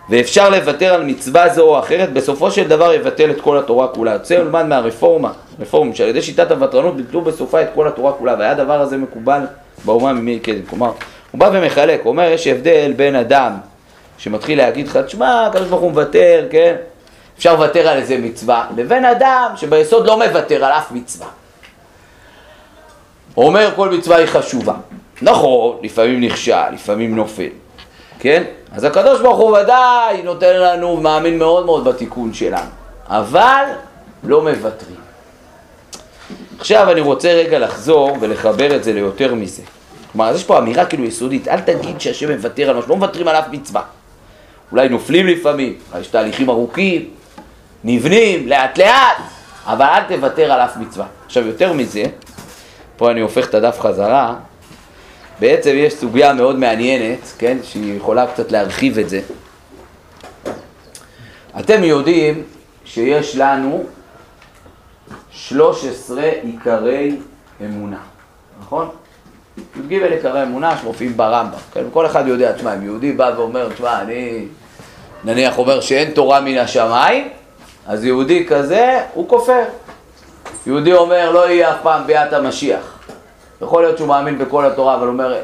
ואפשר 0.10 0.50
לוותר 0.50 0.94
על 0.94 1.04
מצווה 1.04 1.50
זו 1.50 1.62
או 1.62 1.80
אחרת, 1.80 2.14
בסופו 2.14 2.52
של 2.52 2.68
דבר 2.68 2.94
יבטל 2.94 3.32
את 3.32 3.42
כל 3.42 3.58
התורה 3.58 3.88
כולה. 3.88 4.14
יוצא 4.14 4.36
ללמד 4.36 4.66
מהרפורמה, 4.66 5.32
רפורמים, 5.60 5.96
שעל 5.96 6.08
ידי 6.08 6.22
שיטת 6.22 6.52
הוותרנות 6.52 6.98
ביטלו 6.98 7.22
בסופה 7.22 7.62
את 7.62 7.68
כל 7.76 7.88
התורה 7.88 8.12
כולה, 8.12 8.36
והיה 8.40 8.52
הדבר 8.52 8.82
הזה 8.82 8.98
מקובל 8.98 9.42
באומה 9.86 10.14
ממי 10.14 10.40
קדם. 10.40 10.62
כלומר, 10.70 10.92
הוא 11.32 11.40
בא 11.40 11.50
ומחלק, 11.54 12.02
הוא 12.04 12.12
אומר, 12.12 12.24
יש 12.24 12.48
הבדל 12.48 12.94
בין 12.96 13.16
אדם 13.16 13.54
שמתחיל 14.24 14.58
להגיד 14.58 14.88
לך, 14.88 14.98
תשמע, 14.98 15.46
הקדוש 15.48 15.68
ברוך 15.68 15.82
הוא 15.82 15.92
מוותר, 15.92 16.48
כן? 16.52 16.76
אפשר 17.38 17.54
לוותר 17.54 17.88
על 17.88 17.98
איזה 17.98 18.18
מצווה, 18.18 18.68
לבין 18.78 19.06
אדם 19.06 19.52
שביסוד 19.56 20.08
לא 20.08 20.18
מוותר 20.18 20.66
על 20.66 20.72
אף 20.72 20.92
מצווה. 20.92 21.28
הוא 23.34 23.46
אומר 23.46 23.70
כל 23.76 23.90
מצווה 23.90 24.18
היא 24.18 24.26
חשובה. 24.26 24.74
נכון, 25.22 25.78
לפעמים 25.82 26.22
נכשל, 26.22 26.70
לפעמים 26.74 27.16
נופל, 27.16 27.50
כן? 28.20 28.44
אז 28.72 28.84
הקדוש 28.84 29.22
ברוך 29.22 29.38
הוא 29.38 29.58
ודאי 29.58 30.22
נותן 30.24 30.56
לנו, 30.56 30.98
מאמין 30.98 31.40
מאוד 31.40 31.66
מאוד 31.66 31.84
בתיקון 31.84 32.34
שלנו, 32.34 32.70
אבל 33.08 33.66
לא 34.24 34.42
מוותרים. 34.42 34.98
עכשיו 36.60 36.92
אני 36.92 37.02
רוצה 37.02 37.34
רגע 37.34 37.60
לחזור 37.60 38.18
ולחבר 38.20 38.76
את 38.76 38.84
זה 38.84 38.94
ליותר 38.94 39.36
מזה. 39.36 39.62
כלומר, 40.12 40.30
אז 40.30 40.36
יש 40.36 40.44
פה 40.44 40.58
אמירה 40.58 40.86
כאילו 40.86 41.04
יסודית, 41.04 41.48
אל 41.48 41.60
תגיד 41.60 42.02
שהשם 42.02 42.32
מוותר 42.32 42.70
על 42.70 42.78
משהו, 42.78 42.90
לא 42.90 42.96
מוותרים 42.96 43.28
על 43.28 43.36
אף 43.36 43.46
מצווה. 43.52 43.82
אולי 44.74 44.90
נופלים 44.90 45.28
לפעמים, 45.28 45.74
יש 46.00 46.08
תהליכים 46.08 46.50
ארוכים, 46.50 47.10
נבנים 47.84 48.48
לאט 48.48 48.78
לאט, 48.78 49.18
אבל 49.66 49.86
אל 49.86 50.04
תוותר 50.04 50.52
על 50.52 50.60
אף 50.60 50.78
מצווה. 50.78 51.06
עכשיו 51.26 51.48
יותר 51.48 51.74
מזה, 51.74 52.04
פה 52.98 53.12
אני 53.12 53.22
הופך 53.22 53.50
את 53.50 53.54
הדף 53.54 53.80
חזרה, 53.80 54.36
בעצם 55.40 55.72
יש 55.76 55.94
סוגיה 55.94 56.34
מאוד 56.34 56.60
מעניינת, 56.60 57.20
כן, 57.38 57.58
שהיא 57.64 57.98
יכולה 57.98 58.28
קצת 58.28 58.52
להרחיב 58.52 59.00
את 59.00 59.10
זה. 59.10 59.22
אתם 61.60 61.84
יודעים 61.84 62.44
שיש 62.86 63.36
לנו 63.36 63.84
13 65.32 66.24
עיקרי 66.42 67.16
אמונה, 67.66 68.00
נכון? 68.62 68.90
י"ג 69.58 69.94
עיקרי 69.94 70.44
אמונה 70.44 70.78
שמופיעים 70.78 71.18
ברמב"ם, 71.18 71.58
כן? 71.74 71.84
כל 71.94 72.06
אחד 72.06 72.28
יודע, 72.28 72.52
תשמע, 72.52 72.74
אם 72.76 72.84
יהודי 72.84 73.12
בא 73.12 73.32
ואומר, 73.38 73.70
תשמע, 73.74 74.02
אני 74.02 74.46
נניח 75.26 75.58
אומר 75.58 75.82
שאין 75.82 76.12
תורה 76.12 76.42
מן 76.42 76.58
השמיים, 76.58 77.30
אז 77.88 78.06
יהודי 78.06 78.46
כזה 78.48 79.02
הוא 79.14 79.30
כופר. 79.30 79.64
יהודי 80.68 80.94
אומר 80.94 81.32
לא 81.32 81.50
יהיה 81.50 81.72
אף 81.72 81.78
פעם 81.84 82.08
ביאת 82.08 82.34
המשיח. 82.34 83.00
יכול 83.62 83.84
להיות 83.84 83.98
שהוא 83.98 84.08
מאמין 84.08 84.38
בכל 84.38 84.66
התורה, 84.66 84.96
אבל 84.96 85.08
אומר 85.08 85.42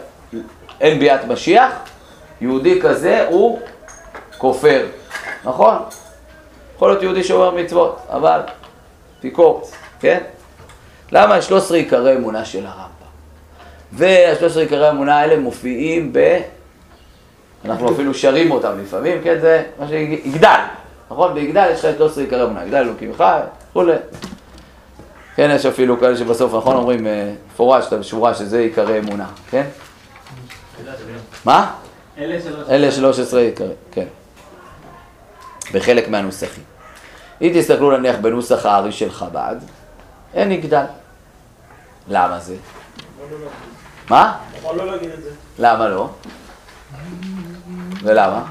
אין 0.81 0.99
ביאת 0.99 1.25
משיח, 1.25 1.71
יהודי 2.41 2.81
כזה 2.81 3.27
הוא 3.27 3.59
כופר, 4.37 4.85
נכון? 5.43 5.75
יכול 6.75 6.89
להיות 6.89 7.03
יהודי 7.03 7.23
שאומר 7.23 7.51
מצוות, 7.51 7.99
אבל 8.09 8.39
אפיקורס, 9.19 9.71
כן? 9.99 10.19
למה? 11.11 11.37
יש 11.37 11.47
13 11.47 11.77
עיקרי 11.77 12.15
אמונה 12.15 12.45
של 12.45 12.65
הרמב"ם. 12.65 12.89
וה-13 13.93 14.59
עיקרי 14.59 14.87
האמונה 14.87 15.19
האלה 15.19 15.37
מופיעים 15.37 16.13
ב... 16.13 16.39
אנחנו 17.65 17.91
אפילו 17.91 18.13
שרים 18.13 18.51
אותם 18.51 18.79
לפעמים, 18.81 19.21
כן? 19.23 19.39
זה 19.41 19.63
מה 19.79 19.87
שיגדל, 19.87 20.59
נכון? 21.11 21.33
ביגדל 21.33 21.69
יש 21.73 21.79
לך 21.79 21.85
את 21.85 21.97
13 21.97 22.23
עיקרי 22.23 22.43
אמונה, 22.43 22.63
יגדל 22.63 22.77
אלוקים 22.77 23.13
חי, 23.17 23.39
וכולי. 23.71 23.93
כן, 25.35 25.49
יש 25.55 25.65
אפילו 25.65 25.99
כאלה 25.99 26.17
שבסוף, 26.17 26.53
נכון, 26.53 26.75
אומרים 26.75 27.07
מפורש, 27.53 27.93
בשורה 27.93 28.33
שזה 28.33 28.59
עיקרי 28.59 28.99
אמונה, 28.99 29.25
כן? 29.49 29.65
מה? 31.45 31.71
אלה 32.69 32.91
13 32.91 33.41
עיקרי, 33.41 33.73
כן. 33.91 34.05
בחלק 35.73 36.09
מהנוסחים. 36.09 36.63
אם 37.41 37.51
תסתכלו 37.55 37.97
נניח 37.97 38.15
בנוסח 38.21 38.65
הארי 38.65 38.91
של 38.91 39.11
חב"ד, 39.11 39.55
אין 40.33 40.51
יגדל. 40.51 40.85
למה 42.07 42.39
זה? 42.39 42.55
מה? 44.09 44.37
יכול 44.57 44.75
לא 44.75 44.85
להגיד 44.91 45.09
את 45.11 45.23
זה. 45.23 45.29
למה 45.59 45.87
לא? 45.87 46.09
ולמה? 48.03 48.43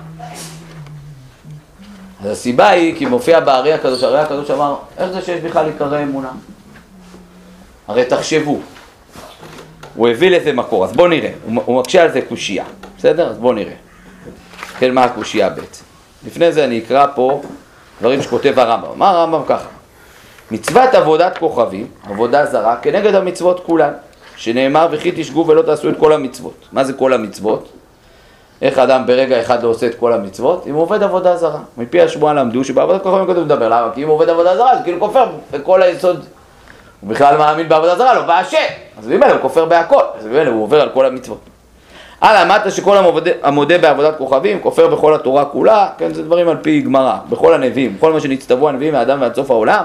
אז 2.25 2.31
הסיבה 2.31 2.69
היא 2.69 2.97
כי 2.97 3.07
מופיע 3.07 3.41
בארי 3.41 3.73
הקדוש, 3.73 4.03
הרי 4.03 4.19
הקדוש 4.21 4.51
אמר, 4.51 4.77
איך 4.99 5.11
זה 5.11 5.23
שיש 5.23 5.41
בכלל 5.41 5.67
עיקרי 5.67 6.03
אמונה? 6.03 6.31
הרי 7.89 8.05
תחשבו, 8.05 8.59
הוא 9.95 10.09
הביא 10.09 10.31
לזה 10.31 10.53
מקור, 10.53 10.85
אז 10.85 10.93
בואו 10.93 11.09
נראה, 11.09 11.31
הוא, 11.45 11.81
מקשה 11.81 12.03
על 12.03 12.13
זה 12.13 12.21
קושייה, 12.29 12.65
בסדר? 12.99 13.31
אז 13.31 13.39
בואו 13.39 13.53
נראה. 13.53 13.75
כן, 14.79 14.95
מה 14.95 15.05
הקושייה 15.05 15.51
בעצם? 15.51 15.85
לפני 16.27 16.53
זה 16.53 16.65
אני 16.65 16.79
אקרא 16.79 17.07
פה 17.15 17.43
דברים 18.01 18.23
שכותב 18.23 18.59
הרמב"ם. 18.59 18.99
מה 18.99 19.11
הרמב"ם 19.11 19.43
ככה? 19.47 19.69
מצוות 20.51 20.95
עבודת 20.95 21.39
כוכבים, 21.39 21.87
עבודה 22.11 22.47
זרה, 22.47 22.77
כנגד 22.77 23.15
המצוות 23.15 23.67
כולן, 23.67 23.93
שנאמר 24.37 24.89
וכי 24.91 25.13
תשגו 25.17 25.47
ולא 25.47 25.63
תעשו 25.63 25.89
את 25.89 25.95
כל 25.99 26.13
המצוות. 26.13 26.65
מה 26.73 26.85
זה 26.85 26.93
כל 26.93 27.13
המצוות? 27.13 27.78
איך 28.63 28.79
אדם 28.79 29.07
ברגע 29.07 29.41
אחד 29.41 29.63
לא 29.63 29.69
עושה 29.69 29.87
את 29.87 29.95
כל 29.95 30.13
המצוות? 30.13 30.67
אם 30.67 30.75
הוא 30.75 30.83
עובד 30.83 31.03
עבודה 31.03 31.37
זרה. 31.37 31.61
מפי 31.79 32.01
השמועה 32.01 32.35
למדו 32.35 32.65
שבעבודת 32.65 33.03
כוכבים 33.03 33.25
כתוב 33.25 33.45
לדבר, 33.45 33.69
למה? 33.69 33.91
כי 33.95 34.03
אם 34.03 34.09
הוא 34.09 34.15
עובד 34.15 34.29
עבודה 34.29 34.57
זרה 34.57 34.77
זה 34.77 34.83
כאילו 34.83 35.01
כופר 35.01 35.27
בכל 35.53 35.83
היסוד. 35.83 36.25
הוא 37.01 37.11
בכלל 37.11 37.37
מאמין 37.37 37.69
בעבודה 37.69 37.97
זרה, 37.97 38.15
לא 38.15 38.23
באשם. 38.23 38.57
אז 38.99 39.07
ממילא 39.09 39.27
הוא 39.27 39.41
כופר 39.43 39.65
בהכל, 39.65 40.03
אז 40.19 40.27
ממילא 40.27 40.51
הוא 40.51 40.63
עובר 40.63 40.81
על 40.81 40.89
כל 40.89 41.07
המצוות. 41.07 41.39
הלאה, 42.21 42.43
אמרת 42.43 42.73
שכל 42.73 42.97
המודה, 43.43 43.79
בעבודת 43.79 44.19
כוכבים 44.19 44.61
כופר 44.61 44.89
בכל 44.89 45.15
התורה 45.15 45.45
כולה, 45.45 45.89
כן, 45.99 46.15
זה 46.15 46.23
דברים 46.23 46.49
על 46.49 46.57
פי 46.63 46.81
גמרא, 46.81 47.17
בכל 47.29 47.55
הנביאים, 47.55 47.97
כל 48.01 48.13
מה 48.13 48.21
שנצטוו 48.21 48.69
הנביאים 48.69 48.93
מהאדם 48.93 49.21
ועד 49.21 49.35
סוף 49.35 49.51
העולם, 49.51 49.85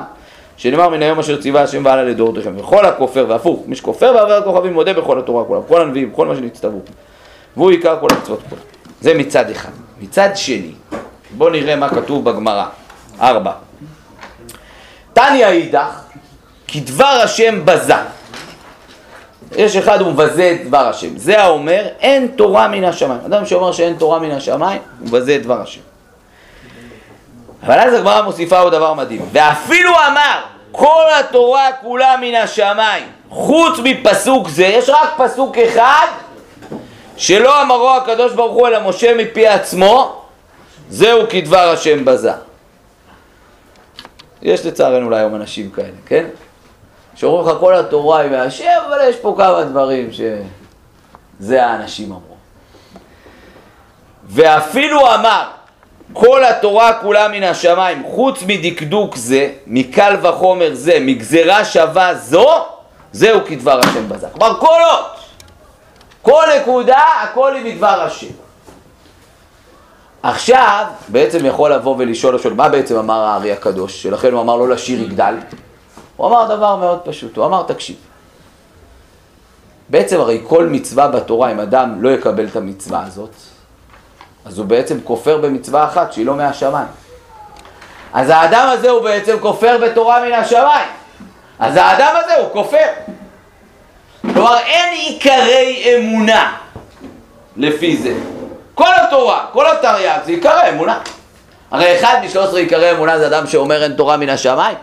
שנאמר 0.58 0.90
מן 0.90 1.02
היום 1.02 1.20
אשר 1.20 1.42
ציווה 1.42 1.62
השם 1.62 1.86
והלאה 1.86 2.04
לדורותיכם, 2.04 2.54
וכל 2.58 2.86
הכופר, 2.86 3.26
והפוך, 3.28 3.64
מי 3.68 3.76
שכופר 3.76 4.14
בעבודת 4.14 4.44
כוכבים 4.44 4.74
מודה 4.74 4.94
בכל 4.94 5.20
התורה 5.20 5.44
כולה, 5.44 5.60
בכל 5.60 5.82
הנביאים, 5.82 6.12
בכל 6.12 6.28
מה 6.28 6.36
שנצטוו, 6.36 6.80
והוא 7.58 7.72
עיקר 7.72 7.98
כל 8.00 8.08
המצוות 8.12 8.40
כולה. 8.50 8.62
זה 9.02 9.14
מצד 9.14 9.50
אחד. 9.50 9.70
מצד 10.02 10.30
שני, 10.36 10.72
בואו 11.32 11.50
נראה 11.50 11.76
מה 11.76 11.90
כתוב 11.90 12.26
בגמרא, 12.26 12.66
ארבע. 13.22 13.52
תניא 15.14 15.48
אידך, 15.48 16.00
כי 16.68 16.80
דבר 16.80 17.22
השם 17.24 17.66
בזה. 17.66 17.96
יש 19.56 19.76
אחד 19.76 20.02
הוא 20.02 20.12
מבזה 20.12 20.52
את 20.52 20.68
דבר 20.68 20.88
השם. 20.88 21.18
זה 21.18 21.42
האומר, 21.42 21.88
אין 22.00 22.28
תורה 22.28 22.68
מן 22.68 22.84
השמיים. 22.84 23.20
אדם 23.26 23.46
שאומר 23.46 23.72
שאין 23.72 23.96
תורה 23.96 24.20
מן 24.20 24.32
השמיים, 24.32 24.82
הוא 25.00 25.08
מבזה 25.08 25.36
את 25.36 25.44
דבר 25.44 25.62
השם. 25.62 25.82
אבל 27.64 27.80
אז 27.80 27.94
הגמרא 27.94 28.22
מוסיפה 28.22 28.60
עוד 28.60 28.74
דבר 28.74 28.94
מדהים. 28.94 29.26
ואפילו 29.32 29.90
אמר, 29.90 30.40
כל 30.72 31.04
התורה 31.20 31.68
כולה 31.82 32.16
מן 32.22 32.36
השמיים, 32.36 33.04
חוץ 33.30 33.80
מפסוק 33.84 34.50
זה, 34.50 34.66
יש 34.66 34.90
רק 34.90 35.14
פסוק 35.18 35.58
אחד 35.58 36.08
שלא 37.18 37.62
אמרו 37.62 37.90
הקדוש 37.90 38.34
ברוך 38.34 38.54
הוא 38.54 38.68
אלא 38.68 38.90
משה 38.90 39.16
מפי 39.16 39.48
עצמו, 39.48 40.22
זהו 40.90 41.22
כדבר 41.30 41.70
השם 41.70 42.06
בזה. 42.06 42.32
יש 44.42 44.66
לצערנו 44.66 45.06
אולי 45.06 45.20
היום 45.20 45.36
אנשים 45.36 45.72
כאלה, 45.72 45.88
כן? 46.06 46.26
שאומרים 47.16 47.48
לך 47.48 47.60
כל 47.60 47.76
התורה 47.76 48.20
היא 48.20 48.32
מהשם, 48.32 48.66
אבל 48.88 48.98
יש 49.10 49.16
פה 49.16 49.36
כמה 49.38 49.64
דברים 49.64 50.10
שזה 50.12 51.66
האנשים 51.66 52.06
אמרו. 52.12 52.36
ואפילו 54.26 55.14
אמר, 55.16 55.44
כל 56.14 56.44
התורה 56.44 56.94
כולה 56.94 57.28
מן 57.28 57.44
השמיים, 57.44 58.04
חוץ 58.16 58.44
מדקדוק 58.48 59.16
זה, 59.16 59.52
מקל 59.68 60.16
וחומר 60.22 60.70
זה, 60.74 60.98
מגזרה 61.02 61.66
שווה 61.66 62.16
זו, 62.16 62.66
זהו 63.12 63.40
כדבר 63.46 63.80
השם 63.80 64.10
בזה. 64.10 64.28
כלומר 64.34 64.60
כל 64.60 64.80
עוד, 64.92 65.06
כל 66.24 66.44
נקודה, 66.62 67.02
הכל 67.24 67.56
היא 67.56 67.74
מדבר 67.74 68.02
השם. 68.02 68.28
עכשיו, 70.24 70.86
בעצם 71.08 71.46
יכול 71.46 71.74
לבוא 71.74 71.96
ולשאול, 71.98 72.36
לשאול, 72.36 72.54
מה 72.54 72.70
בעצם 72.70 72.98
אמר 72.98 73.24
הארי 73.24 73.52
הקדוש, 73.52 74.04
שלכן 74.04 74.34
הוא 74.34 74.42
אמר 74.42 74.56
לא 74.56 74.70
לשיר 74.70 75.02
יגדל? 75.02 75.36
הוא 76.18 76.28
אמר 76.28 76.56
דבר 76.56 76.76
מאוד 76.76 77.00
פשוט, 77.06 77.38
הוא 77.38 77.46
אמר 77.46 77.64
תקשיב, 77.64 77.96
בעצם 79.90 80.20
הרי 80.20 80.42
כל 80.48 80.68
מצווה 80.68 81.08
בתורה, 81.08 81.52
אם 81.52 81.60
אדם 81.60 82.02
לא 82.02 82.10
יקבל 82.10 82.48
את 82.48 82.56
המצווה 82.56 83.04
הזאת, 83.08 83.32
אז 84.46 84.58
הוא 84.58 84.66
בעצם 84.66 84.98
כופר 85.04 85.38
במצווה 85.38 85.86
אחת 85.86 86.14
שהיא 86.14 86.26
לא 86.26 86.36
מהשמיים. 86.36 86.88
אז 88.14 88.30
האדם 88.30 88.68
הזה 88.72 88.90
הוא 88.90 89.04
בעצם 89.04 89.40
כופר 89.40 89.78
בתורה 89.78 90.26
מן 90.26 90.34
השמיים. 90.34 90.90
אז 91.60 91.76
האדם 91.76 92.16
הזה 92.24 92.36
הוא 92.36 92.50
כופר. 92.54 92.88
כלומר, 94.34 94.58
אין 94.60 94.94
עיקרי 94.94 95.96
אמונה 95.98 96.56
לפי 97.58 97.98
זה. 97.98 98.14
כל 98.76 98.94
התורה, 98.96 99.46
כל 99.52 99.68
התרי"ג 99.68 100.18
זה 100.26 100.32
עיקרי 100.32 100.70
אמונה. 100.70 101.00
הרי 101.72 102.00
אחד 102.00 102.18
משלוש 102.26 102.48
עשרה 102.48 102.60
עיקרי 102.60 102.92
אמונה 102.92 103.20
זה 103.20 103.28
אדם 103.28 103.48
שאומר 103.48 103.84
אין 103.84 103.94
תורה 103.94 104.18
מן 104.18 104.30
השמיים. 104.30 104.78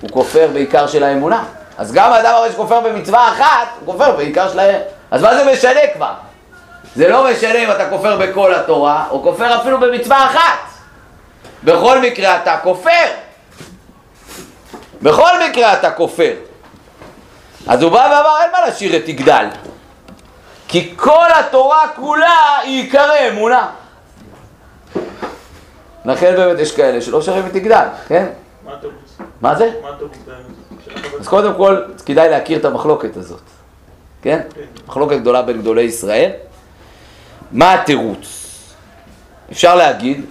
הוא 0.00 0.10
כופר 0.10 0.48
בעיקר 0.52 0.86
של 0.86 1.04
האמונה. 1.04 1.44
אז 1.78 1.92
גם 1.92 2.12
האדם 2.12 2.34
הרי 2.34 2.52
שכופר 2.52 2.80
במצווה 2.80 3.28
אחת, 3.32 3.68
הוא 3.80 3.92
כופר 3.94 4.16
בעיקר 4.16 4.48
של 4.52 4.58
האמונה. 4.58 4.84
אז 5.10 5.22
מה 5.22 5.34
זה 5.34 5.52
משנה 5.52 5.80
כבר? 5.94 6.12
זה 6.96 7.08
לא 7.08 7.30
משנה 7.30 7.58
אם 7.64 7.70
אתה 7.70 7.90
כופר 7.90 8.16
בכל 8.16 8.54
התורה, 8.54 9.04
או 9.10 9.22
כופר 9.22 9.60
אפילו 9.60 9.80
במצווה 9.80 10.26
אחת. 10.26 10.58
בכל 11.64 12.00
מקרה 12.00 12.36
אתה 12.36 12.56
כופר. 12.62 13.06
בכל 15.02 15.30
מקרה 15.48 15.72
אתה 15.72 15.90
כופר. 15.90 16.32
אז 17.68 17.82
הוא 17.82 17.92
בא 17.92 17.96
ואמר, 17.96 18.42
אין 18.42 18.50
מה 18.52 18.66
לשיר 18.68 18.96
את 18.96 19.08
יגדל. 19.08 19.46
כי 20.68 20.92
כל 20.96 21.26
התורה 21.40 21.88
כולה 21.96 22.58
היא 22.62 22.82
עיקרי 22.82 23.28
אמונה. 23.28 23.70
לכן 26.04 26.34
באמת 26.36 26.58
יש 26.58 26.76
כאלה 26.76 27.00
שלא 27.00 27.22
שרים 27.22 27.46
את 27.46 27.56
יגדל, 27.56 27.86
כן? 28.08 28.26
מה 29.40 29.54
זה? 29.54 29.70
מה? 29.82 29.90
אז 31.20 31.28
קודם 31.28 31.54
כל, 31.54 31.82
כדאי 32.06 32.30
להכיר 32.30 32.58
את 32.58 32.64
המחלוקת 32.64 33.16
הזאת, 33.16 33.40
כן? 34.22 34.40
כן. 34.54 34.60
מחלוקת 34.88 35.16
גדולה 35.16 35.42
בין 35.42 35.60
גדולי 35.60 35.82
ישראל. 35.82 36.30
מה 37.52 37.74
התירוץ? 37.74 38.48
אפשר 39.52 39.74
להגיד, 39.74 40.24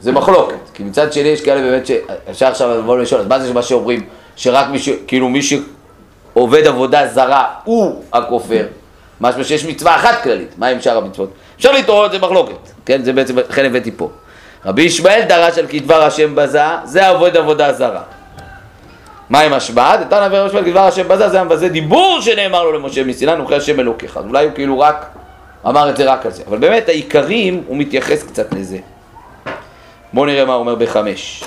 זה 0.00 0.12
מחלוקת, 0.12 0.56
כי 0.74 0.82
מצד 0.82 1.12
שני 1.12 1.28
יש 1.28 1.44
כאלה 1.44 1.60
באמת 1.60 1.86
שאפשר 1.86 2.46
עכשיו 2.46 2.78
לבוא 2.78 2.94
ולשאול, 2.94 3.20
אז 3.20 3.26
מה 3.26 3.38
זה 3.38 3.54
מה 3.54 3.62
שאומרים, 3.62 4.06
שרק 4.36 4.68
מי 4.68 4.78
ש... 4.78 4.88
כאילו 5.06 5.28
מי 5.28 5.42
שעובד 6.36 6.66
עבודה 6.66 7.06
זרה 7.06 7.44
הוא 7.64 8.02
הכופר, 8.12 8.66
משמע 9.20 9.44
שיש 9.44 9.64
מצווה 9.64 9.96
אחת 9.96 10.22
כללית, 10.22 10.58
מה 10.58 10.66
עם 10.66 10.80
שאר 10.80 10.96
המצוות? 10.96 11.30
אפשר 11.56 11.72
לטעות, 11.72 12.12
זה 12.12 12.18
מחלוקת, 12.18 12.58
כן? 12.86 13.04
זה 13.04 13.12
בעצם, 13.12 13.38
לכן 13.38 13.64
הבאתי 13.64 13.90
פה. 13.96 14.08
רבי 14.66 14.82
ישמעאל 14.82 15.22
דרש 15.28 15.58
על 15.58 15.66
כדבר 15.66 16.02
השם 16.02 16.34
בזה, 16.34 16.60
זה 16.84 17.08
עובד 17.08 17.36
עבודה 17.36 17.72
זרה. 17.72 18.02
מה 19.30 19.40
עם 19.40 19.52
השבעת? 19.52 20.00
דתן 20.00 20.22
אבי 20.22 20.36
רבי 20.36 20.46
ישמעאל 20.46 20.64
כדבר 20.64 20.80
השם 20.80 21.08
בזה, 21.08 21.28
זה 21.28 21.40
המבזה 21.40 21.68
דיבור 21.68 22.18
שנאמר 22.20 22.64
לו 22.64 22.72
למשה 22.72 23.04
מסיני, 23.04 23.36
נוכל 23.36 23.54
השם 23.54 23.80
אלוקיך. 23.80 24.16
אז 24.16 24.24
אולי 24.24 24.44
הוא 24.44 24.52
כאילו 24.54 24.78
רק, 24.80 25.06
אמר 25.66 25.90
את 25.90 25.96
זה 25.96 26.04
רק 26.12 26.26
על 26.26 26.32
זה. 26.32 26.42
אבל 26.48 26.58
באמת 26.58 26.88
העיקרים, 26.88 27.62
הוא 27.66 27.76
מתייחס 27.76 28.22
קצת 28.22 28.52
לזה. 28.52 28.78
בואו 30.12 30.26
נראה 30.26 30.44
מה 30.44 30.52
הוא 30.52 30.60
אומר 30.60 30.74
בחמש. 30.74 31.44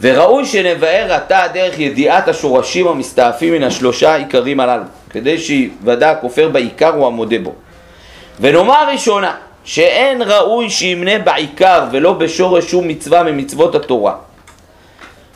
וראוי 0.00 0.46
שנבאר 0.46 1.12
עתה 1.12 1.42
דרך 1.52 1.78
ידיעת 1.78 2.28
השורשים 2.28 2.88
המסתעפים 2.88 3.54
מן 3.54 3.62
השלושה 3.62 4.14
עיקרים 4.14 4.60
הללו, 4.60 4.84
כדי 5.10 5.38
שיוודע 5.38 6.10
הכופר 6.10 6.48
בעיקר 6.48 6.94
הוא 6.94 7.06
המודה 7.06 7.38
בו. 7.42 7.52
ונאמר 8.40 8.88
ראשונה, 8.92 9.34
שאין 9.64 10.22
ראוי 10.22 10.70
שימנה 10.70 11.18
בעיקר 11.18 11.84
ולא 11.90 12.12
בשורש 12.12 12.70
שום 12.70 12.88
מצווה 12.88 13.22
ממצוות 13.22 13.74
התורה. 13.74 14.14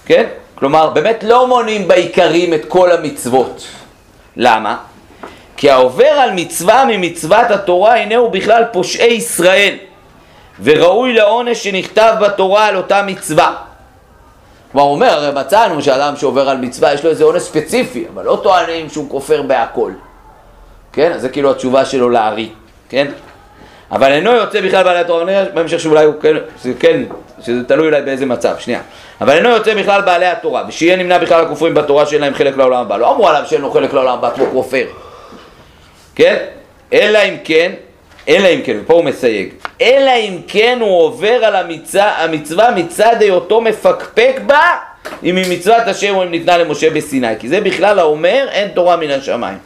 כן? 0.06 0.24
כלומר, 0.54 0.90
באמת 0.90 1.24
לא 1.24 1.46
מונים 1.46 1.88
בעיקרים 1.88 2.54
את 2.54 2.64
כל 2.64 2.92
המצוות. 2.92 3.66
למה? 4.36 4.76
כי 5.56 5.70
העובר 5.70 6.04
על 6.04 6.30
מצווה 6.34 6.84
ממצוות 6.84 7.50
התורה 7.50 7.96
הנה 7.96 8.16
הוא 8.16 8.30
בכלל 8.30 8.64
פושעי 8.72 9.12
ישראל, 9.12 9.74
וראוי 10.62 11.12
לעונש 11.12 11.64
שנכתב 11.64 12.14
בתורה 12.20 12.66
על 12.66 12.76
אותה 12.76 13.02
מצווה. 13.02 13.54
כלומר, 14.72 14.86
הוא 14.86 14.94
אומר, 14.94 15.10
הרי 15.10 15.40
מצאנו 15.40 15.82
שאדם 15.82 16.16
שעובר 16.16 16.48
על 16.48 16.56
מצווה 16.56 16.94
יש 16.94 17.04
לו 17.04 17.10
איזה 17.10 17.24
עונש 17.24 17.42
ספציפי, 17.42 18.04
אבל 18.14 18.24
לא 18.24 18.40
טוענים 18.42 18.88
שהוא 18.88 19.10
כופר 19.10 19.42
בהכל. 19.42 19.92
כן? 20.92 21.12
אז 21.12 21.20
זה 21.20 21.28
כאילו 21.28 21.50
התשובה 21.50 21.84
שלו 21.84 22.10
לארי, 22.10 22.48
כן? 22.88 23.06
אבל 23.92 24.12
אינו 24.12 24.32
יוצא 24.32 24.60
בכלל 24.60 24.84
בעלי 24.84 24.98
התורה, 24.98 25.24
נראה 25.24 25.44
בהמשך 25.54 25.80
שאולי 25.80 26.04
הוא 26.04 26.14
כן, 26.22 26.36
זה 26.62 26.72
כן, 26.80 27.02
שזה 27.42 27.64
תלוי 27.64 27.86
אולי 27.86 28.02
באיזה 28.02 28.26
מצב, 28.26 28.54
שנייה. 28.58 28.80
אבל 29.20 29.36
אינו 29.36 29.48
יוצא 29.48 29.74
בכלל 29.74 30.02
בעלי 30.02 30.26
התורה, 30.26 30.64
ושיהיה 30.68 30.96
נמנע 30.96 31.18
בכלל 31.18 31.44
הכופרים 31.44 31.74
בתורה 31.74 32.06
שאין 32.06 32.20
להם 32.20 32.34
חלק 32.34 32.56
לעולם 32.56 32.80
הבא. 32.80 32.96
לא 32.96 33.10
אמרו 33.10 33.28
עליו 33.28 33.42
שאין 33.46 33.60
לו 33.60 33.70
חלק 33.70 33.92
לעולם 33.92 34.18
הבא 34.18 34.30
כמו 34.34 34.44
כופר. 34.52 34.86
כן? 36.14 36.36
אלא 36.92 37.18
אם 37.18 37.36
כן, 37.44 37.72
אלא 38.28 38.48
אם 38.48 38.60
כן, 38.64 38.76
ופה 38.80 38.94
הוא 38.94 39.04
מסייג, 39.04 39.48
אלא 39.80 40.10
אם 40.10 40.38
כן 40.48 40.78
הוא 40.80 41.02
עובר 41.02 41.44
על 41.44 41.56
המצווה, 41.56 42.24
המצווה 42.24 42.70
מצד 42.70 43.16
היותו 43.20 43.60
מפקפק 43.60 44.40
בה, 44.46 44.76
אם 45.22 45.36
היא 45.36 45.58
מצוות 45.58 45.82
השם 45.86 46.14
או 46.14 46.22
אם 46.22 46.30
ניתנה 46.30 46.58
למשה 46.58 46.90
בסיני, 46.90 47.38
כי 47.38 47.48
זה 47.48 47.60
בכלל 47.60 47.98
האומר 47.98 48.46
אין 48.50 48.68
תורה 48.68 48.96
מן 48.96 49.10
השמיים. 49.10 49.58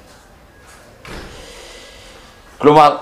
כלומר, 2.58 2.96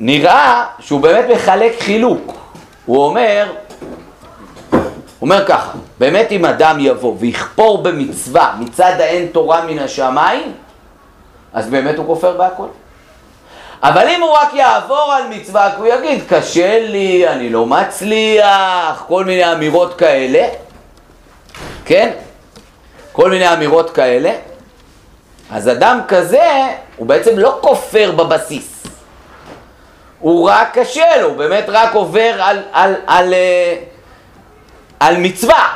נראה 0.00 0.64
שהוא 0.80 1.00
באמת 1.00 1.24
מחלק 1.34 1.80
חילוק. 1.80 2.34
הוא 2.86 3.04
אומר, 3.04 3.52
הוא 4.70 4.80
אומר 5.20 5.46
ככה, 5.46 5.72
באמת 5.98 6.32
אם 6.32 6.44
אדם 6.44 6.76
יבוא 6.80 7.16
ויכפור 7.18 7.82
במצווה 7.82 8.54
מצד 8.60 8.94
האין 8.98 9.26
תורה 9.26 9.66
מן 9.66 9.78
השמיים, 9.78 10.52
אז 11.52 11.70
באמת 11.70 11.98
הוא 11.98 12.06
כופר 12.06 12.36
בהכל. 12.36 12.66
אבל 13.82 14.08
אם 14.08 14.22
הוא 14.22 14.30
רק 14.30 14.54
יעבור 14.54 15.12
על 15.12 15.22
מצווה, 15.30 15.76
הוא 15.76 15.86
יגיד, 15.86 16.22
קשה 16.28 16.78
לי, 16.88 17.28
אני 17.28 17.50
לא 17.50 17.66
מצליח, 17.66 19.04
כל 19.08 19.24
מיני 19.24 19.52
אמירות 19.52 19.98
כאלה, 19.98 20.48
כן? 21.84 22.10
כל 23.12 23.30
מיני 23.30 23.52
אמירות 23.52 23.90
כאלה, 23.90 24.32
אז 25.50 25.68
אדם 25.68 26.00
כזה, 26.08 26.48
הוא 26.96 27.06
בעצם 27.06 27.38
לא 27.38 27.58
כופר 27.60 28.12
בבסיס. 28.16 28.86
הוא 30.20 30.50
רק 30.50 30.78
קשה 30.78 31.16
לו, 31.20 31.28
הוא 31.28 31.36
באמת 31.36 31.64
רק 31.68 31.94
עובר 31.94 32.42
על, 32.42 32.62
על, 32.72 32.94
על, 32.94 32.94
על, 33.06 33.34
על 35.00 35.16
מצווה, 35.16 35.68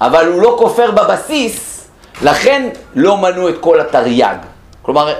אבל 0.00 0.26
הוא 0.26 0.42
לא 0.42 0.56
כופר 0.58 0.90
בבסיס, 0.90 1.88
לכן 2.22 2.68
לא 2.94 3.16
מנו 3.16 3.48
את 3.48 3.54
כל 3.60 3.80
התרי"ג. 3.80 4.36
כלומר, 4.82 5.14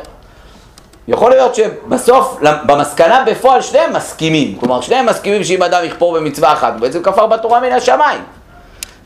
יכול 1.08 1.30
להיות 1.30 1.54
שבסוף, 1.54 2.38
במסקנה 2.66 3.24
בפועל 3.26 3.62
שניהם 3.62 3.92
מסכימים. 3.92 4.58
כלומר, 4.60 4.80
שניהם 4.80 5.06
מסכימים 5.06 5.44
שאם 5.44 5.62
אדם 5.62 5.84
יכפור 5.84 6.14
במצווה 6.14 6.52
אחת, 6.52 6.72
הוא 6.72 6.80
בעצם 6.80 7.02
כפר 7.02 7.26
בתורה 7.26 7.60
מן 7.60 7.72
השמיים. 7.72 8.20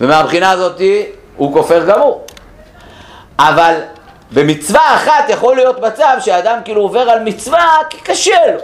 ומהבחינה 0.01 0.51
הזאת 0.51 0.81
הוא 1.37 1.53
כופר 1.53 1.85
גמור. 1.85 2.25
אבל 3.39 3.75
במצווה 4.33 4.95
אחת 4.95 5.25
יכול 5.29 5.57
להיות 5.57 5.81
מצב 5.85 6.17
שאדם 6.21 6.59
כאילו 6.65 6.81
עובר 6.81 7.01
על 7.01 7.21
מצווה 7.25 7.69
כי 7.91 7.99
קשה 7.99 8.47
לו. 8.53 8.61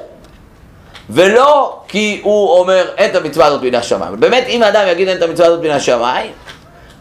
ולא 1.11 1.81
כי 1.89 2.21
הוא 2.25 2.59
אומר 2.59 2.91
אין 2.97 3.11
את 3.11 3.17
המצווה 3.17 3.47
הזאת 3.47 3.63
מן 3.63 3.75
השמיים. 3.75 4.21
באמת 4.21 4.45
אם 4.49 4.63
האדם 4.63 4.85
יגיד 4.89 5.09
אין 5.09 5.17
את 5.17 5.23
המצווה 5.23 5.47
הזאת 5.47 5.63
מן 5.63 5.71
השמיים, 5.71 6.33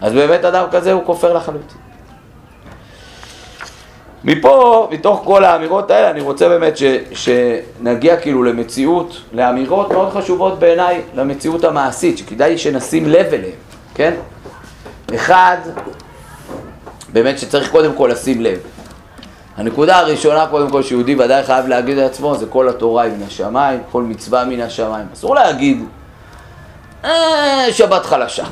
אז 0.02 0.14
באמת 0.14 0.46
אדם 0.46 0.66
כזה 0.72 0.92
הוא 0.92 1.06
כופר 1.06 1.34
לחלוטין. 1.34 1.87
מפה, 4.24 4.88
מתוך 4.92 5.22
כל 5.26 5.44
האמירות 5.44 5.92
האלה, 5.92 6.10
אני 6.10 6.22
רוצה 6.22 6.50
באמת 6.50 6.78
ש, 6.78 6.84
שנגיע 7.12 8.18
כאילו 8.18 8.44
למציאות, 8.44 9.22
לאמירות 9.34 9.92
מאוד 9.92 10.10
חשובות 10.14 10.60
בעיניי, 10.60 11.02
למציאות 11.14 11.64
המעשית, 11.64 12.18
שכדאי 12.18 12.58
שנשים 12.58 13.10
לב 13.10 13.26
אליהן, 13.34 13.56
כן? 13.96 14.14
אחד, 15.16 15.58
באמת 17.14 17.40
שצריך 17.40 17.72
קודם 17.72 17.94
כל 17.94 18.10
לשים 18.12 18.42
לב. 18.42 18.60
הנקודה 19.58 19.98
הראשונה, 19.98 20.48
קודם 20.48 20.70
כל, 20.70 20.84
שיהודי 20.84 21.16
ודאי 21.16 21.44
חייב 21.44 21.68
להגיד 21.68 21.98
לעצמו, 21.98 22.36
זה 22.36 22.46
כל 22.46 22.70
התורה 22.70 23.04
היא 23.04 23.14
מן 23.14 23.24
השמיים, 23.28 23.80
כל 23.92 24.04
מצווה 24.04 24.46
מן 24.46 24.62
השמיים. 24.62 25.06
אסור 25.14 25.36
להגיד, 25.36 25.86
אה, 27.06 27.66
שבת 27.72 28.06
חלשה. 28.06 28.46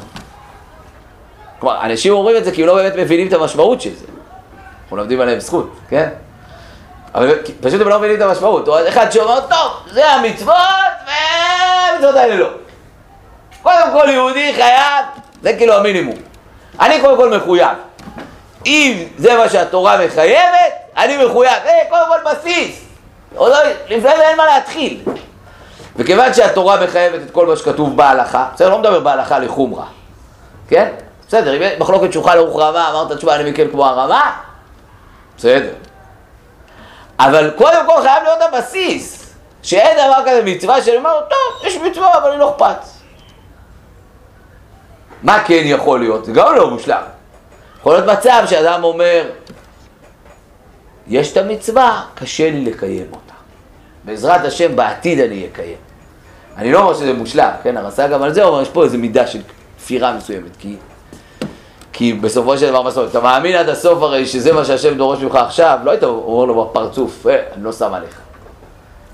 כלומר, 1.60 1.82
אנשים 1.86 2.14
אומרים 2.14 2.38
את 2.38 2.46
זה 2.46 2.52
כי 2.52 2.62
הם 2.62 2.68
לא 2.68 2.76
באמת 2.76 2.94
מבינים 2.96 3.28
את 3.28 3.34
המשמעות 3.34 3.82
של 3.82 3.96
זה. 3.96 4.15
אנחנו 4.96 5.04
לומדים 5.04 5.22
עליהם 5.22 5.40
זכות, 5.40 5.70
כן? 5.90 6.10
אבל 7.16 7.36
פשוט 7.62 7.82
הם 7.82 7.90
לא 7.90 8.00
מבינים 8.00 8.18
את 8.18 8.22
המשמעות. 8.22 8.68
או 8.68 8.88
אחד 8.88 9.10
שאומר, 9.12 9.40
טוב, 9.40 9.72
זה 9.92 10.10
המצוות, 10.10 10.56
והמצוות 11.08 12.16
האלה 12.16 12.36
לא. 12.36 12.48
קודם 13.64 13.92
כל 13.94 14.10
יהודי 14.10 14.54
חייב, 14.54 15.06
זה 15.42 15.54
כאילו 15.58 15.74
המינימום. 15.74 16.16
אני 16.80 17.02
קודם 17.02 17.18
כל 17.18 17.38
מחויב. 17.38 17.78
אם 18.66 19.04
זה 19.18 19.38
מה 19.38 19.50
שהתורה 19.50 20.06
מחייבת, 20.06 20.74
אני 20.98 21.26
מחויב. 21.26 21.54
זה 21.64 21.72
קודם 21.90 22.06
כל 22.08 22.32
בסיס. 22.32 22.82
עוד 23.36 23.52
לא, 23.52 23.58
לפני 23.86 24.00
זה 24.18 24.30
אין 24.30 24.38
מה 24.38 24.46
להתחיל. 24.46 25.02
וכיוון 25.96 26.34
שהתורה 26.34 26.84
מחייבת 26.84 27.20
את 27.26 27.32
כל 27.32 27.48
מה 27.48 27.56
שכתוב 27.56 27.98
בהלכה, 27.98 28.46
בסדר, 28.56 28.70
לא 28.70 28.80
מדבר 28.80 29.00
בהלכה 29.00 29.40
לחומרה, 29.40 29.86
כן? 30.68 30.90
בסדר, 31.28 31.56
אם 31.56 31.80
מחלוקת 31.80 32.14
שולחן 32.14 32.32
ערוך 32.38 32.60
רמה, 32.60 32.90
אמרת 32.90 33.18
תשובה 33.18 33.36
אני 33.36 33.52
מקל 33.52 33.68
כמו 33.72 33.86
הרמה, 33.86 34.32
בסדר. 35.38 35.74
אבל 37.20 37.52
קודם 37.58 37.86
כל 37.88 38.02
חייב 38.02 38.24
להיות 38.24 38.40
הבסיס, 38.42 39.34
שאין 39.64 39.98
דבר 39.98 40.22
כזה 40.26 40.42
מצווה 40.46 40.82
שאני 40.82 40.98
אומר, 40.98 41.20
טוב, 41.20 41.68
יש 41.68 41.78
מצווה 41.78 42.18
אבל 42.18 42.32
היא 42.32 42.40
לא 42.40 42.50
אכפת. 42.50 42.78
מה 45.24 45.44
כן 45.44 45.62
יכול 45.66 46.00
להיות? 46.00 46.26
זה 46.26 46.32
גם 46.32 46.56
לא 46.56 46.70
מושלם. 46.70 47.02
יכול 47.80 47.94
להיות 47.94 48.20
מצב 48.20 48.44
שאדם 48.50 48.84
אומר, 48.84 49.30
יש 51.08 51.32
את 51.32 51.38
המצווה, 51.38 52.04
קשה 52.16 52.50
לי 52.50 52.66
לקיים 52.66 53.08
אותה. 53.12 53.34
בעזרת 54.04 54.46
השם 54.46 54.76
בעתיד 54.76 55.20
אני 55.20 55.48
אקיים. 55.48 55.78
אני 56.58 56.72
לא 56.72 56.80
אומר 56.80 56.94
שזה 56.94 57.14
מושלם, 57.14 57.52
כן, 57.64 57.78
הרס"א 57.78 58.08
גם 58.08 58.24
על 58.24 58.34
זה 58.34 58.44
אומר, 58.44 58.62
יש 58.62 58.70
פה 58.70 58.84
איזו 58.84 58.98
מידה 58.98 59.28
של 59.28 59.42
כפירה 59.78 60.14
מסוימת, 60.14 60.52
כי, 60.60 60.76
כי 61.98 62.14
בסופו 62.14 62.58
של 62.58 62.70
דבר, 62.70 62.82
בסוף, 62.82 63.10
אתה 63.10 63.20
מאמין 63.20 63.56
עד 63.56 63.70
הסוף 63.70 64.04
הרי 64.04 64.26
שזה 64.26 64.54
מה 64.54 64.66
שהשם 64.66 64.98
דורש 64.98 65.20
ממך 65.22 65.36
עכשיו, 65.36 65.80
לא 65.84 65.92
היית 65.92 66.04
אומר 66.04 66.46
לו 66.46 66.66
בפרצוף, 66.66 67.28
אה, 67.28 67.44
אני 67.56 67.64
לא 67.64 67.72
שם 67.72 67.94
עליך. 67.94 68.20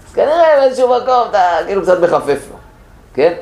אז 0.08 0.14
כנראה 0.14 0.44
באיזשהו 0.60 0.88
מקום 0.88 1.24
אתה 1.30 1.42
כאילו 1.66 1.82
קצת 1.82 2.00
מחפף 2.00 2.40
לו, 2.52 2.58
כן? 3.14 3.34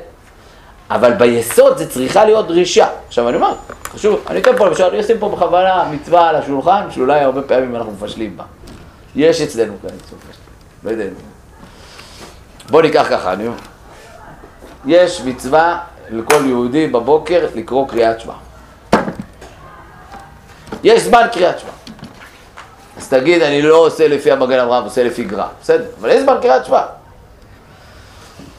אבל 0.90 1.12
ביסוד 1.12 1.78
זה 1.78 1.90
צריכה 1.90 2.24
להיות 2.24 2.46
דרישה. 2.46 2.86
עכשיו 3.08 3.28
אני 3.28 3.36
אומר, 3.36 3.54
חשוב, 3.84 4.20
אני 4.28 4.40
אתן 4.40 4.56
פה 4.56 4.66
למשל, 4.66 4.84
אני 4.84 5.00
אשים 5.00 5.18
פה 5.18 5.28
בכוונה 5.28 5.84
מצווה 5.90 6.28
על 6.28 6.36
השולחן, 6.36 6.86
שאולי 6.90 7.20
הרבה 7.20 7.42
פעמים 7.42 7.76
אנחנו 7.76 7.92
מפשלים 7.92 8.36
בה. 8.36 8.44
יש 9.16 9.40
אצלנו 9.40 9.72
כאן 9.82 9.90
מצווה, 9.96 10.20
לא 10.84 10.90
יודע. 10.90 11.04
בוא 12.70 12.82
ניקח 12.82 13.06
ככה, 13.10 13.32
אני 13.32 13.46
אומר. 13.46 13.58
יש 14.86 15.20
מצווה 15.20 15.78
לכל 16.10 16.46
יהודי 16.46 16.86
בבוקר 16.86 17.46
לקרוא 17.54 17.88
קריאת 17.88 18.20
שמע. 18.20 18.49
יש 20.84 21.02
זמן 21.02 21.26
קריאת 21.32 21.58
שמע. 21.58 21.70
אז 22.96 23.08
תגיד, 23.08 23.42
אני 23.42 23.62
לא 23.62 23.76
עושה 23.76 24.08
לפי 24.08 24.32
המגן 24.32 24.58
אברהם, 24.58 24.84
עושה 24.84 25.04
לפי 25.04 25.24
גרם. 25.24 25.48
בסדר, 25.62 25.84
אבל 26.00 26.10
יש 26.10 26.22
זמן 26.22 26.36
קריאת 26.42 26.64
שמע. 26.64 26.82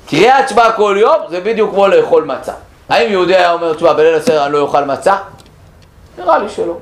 קריאת 0.10 0.49
שמע 0.49 0.71
כל 0.71 0.97
יום 0.99 1.15
זה 1.29 1.39
בדיוק 1.41 1.71
כמו 1.71 1.88
לאכול 1.88 2.23
מצה. 2.23 2.53
האם 2.89 3.12
יהודי 3.12 3.36
היה 3.36 3.51
אומר, 3.51 3.73
תשמע, 3.73 3.93
בליל 3.93 4.15
הסדר 4.15 4.45
אני 4.45 4.53
לא 4.53 4.60
אוכל 4.60 4.86
מצה? 4.86 5.15
נראה 6.17 6.38
לי 6.38 6.49
שלא. 6.49 6.77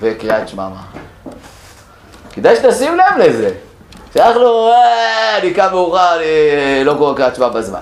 וקריאת 0.00 0.48
שמע 0.48 0.68
מה? 0.68 0.82
כדאי 2.32 2.56
שתשים 2.56 2.96
לב 2.96 3.18
לזה. 3.18 3.50
שאנחנו, 4.14 4.68
אה, 4.68 5.38
אני 5.38 5.54
קם 5.54 5.68
מאוחר, 5.70 6.16
אני 6.16 6.84
לא 6.84 6.94
קורא 6.98 7.14
קריאת 7.14 7.34
שמע 7.34 7.48
בזמן. 7.48 7.80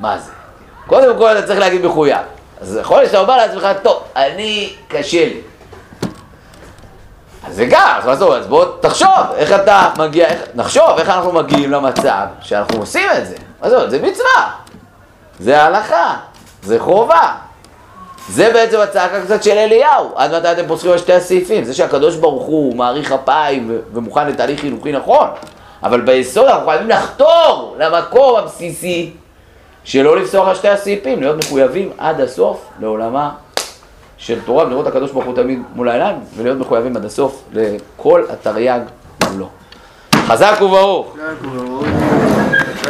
מה 0.00 0.18
זה? 0.18 0.30
קודם 0.86 1.18
כל 1.18 1.38
אתה 1.38 1.46
צריך 1.46 1.60
להגיד 1.60 1.86
מחויב. 1.86 2.18
אז 2.62 2.78
יכול 2.80 2.96
להיות 2.96 3.10
שאתה 3.10 3.20
אומר 3.20 3.36
לעצמך, 3.36 3.66
טוב, 3.82 4.02
אני, 4.16 4.72
קשה 4.88 5.24
לי. 5.24 5.40
אז 7.48 7.56
זה 7.56 7.66
גם, 7.70 8.00
אז 8.06 8.46
בוא 8.46 8.64
תחשוב 8.80 9.08
איך 9.36 9.52
אתה 9.52 9.90
מגיע, 9.98 10.26
איך, 10.26 10.40
נחשוב 10.54 10.98
איך 10.98 11.08
אנחנו 11.08 11.32
מגיעים 11.32 11.72
למצב 11.72 12.26
שאנחנו 12.40 12.78
עושים 12.78 13.08
את 13.18 13.26
זה. 13.26 13.34
עזוב, 13.60 13.88
זה 13.88 14.02
מצווה, 14.02 14.50
זה 15.40 15.62
הלכה, 15.62 16.16
זה 16.62 16.80
חובה. 16.80 17.34
זה 18.28 18.50
בעצם 18.52 18.80
הצעקה 18.80 19.20
קצת 19.24 19.42
של 19.42 19.58
אליהו, 19.58 20.12
עד 20.16 20.34
מתי 20.34 20.52
אתם 20.52 20.66
פוסחים 20.68 20.90
על 20.90 20.98
שתי 20.98 21.12
הסעיפים, 21.12 21.64
זה 21.64 21.74
שהקדוש 21.74 22.16
ברוך 22.16 22.46
הוא 22.46 22.76
מעריך 22.76 23.12
אפיים 23.12 23.80
ומוכן 23.92 24.28
לתהליך 24.28 24.60
חינוכי 24.60 24.92
נכון, 24.92 25.26
אבל 25.82 26.00
ביסוד 26.00 26.46
אנחנו 26.46 26.66
חייבים 26.66 26.88
לחתור 26.88 27.76
למקום 27.78 28.36
הבסיסי 28.36 29.12
שלא 29.84 30.16
לפסוח 30.16 30.48
על 30.48 30.54
שתי 30.54 30.68
הסעיפים, 30.68 31.20
להיות 31.20 31.36
מחויבים 31.36 31.90
עד 31.98 32.20
הסוף 32.20 32.68
לעולמה 32.80 33.30
של 34.16 34.38
תורה, 34.44 34.66
ולראות 34.66 34.86
הקדוש 34.86 35.10
ברוך 35.10 35.24
הוא 35.24 35.36
תמיד 35.36 35.62
מול 35.74 35.88
העיניים, 35.88 36.16
ולהיות 36.36 36.58
מחויבים 36.58 36.96
עד 36.96 37.04
הסוף 37.04 37.42
לכל 37.52 38.24
התרי"ג 38.30 38.80
וברוך. 39.22 39.50
חזק 40.14 40.54
וברוך. 40.62 41.16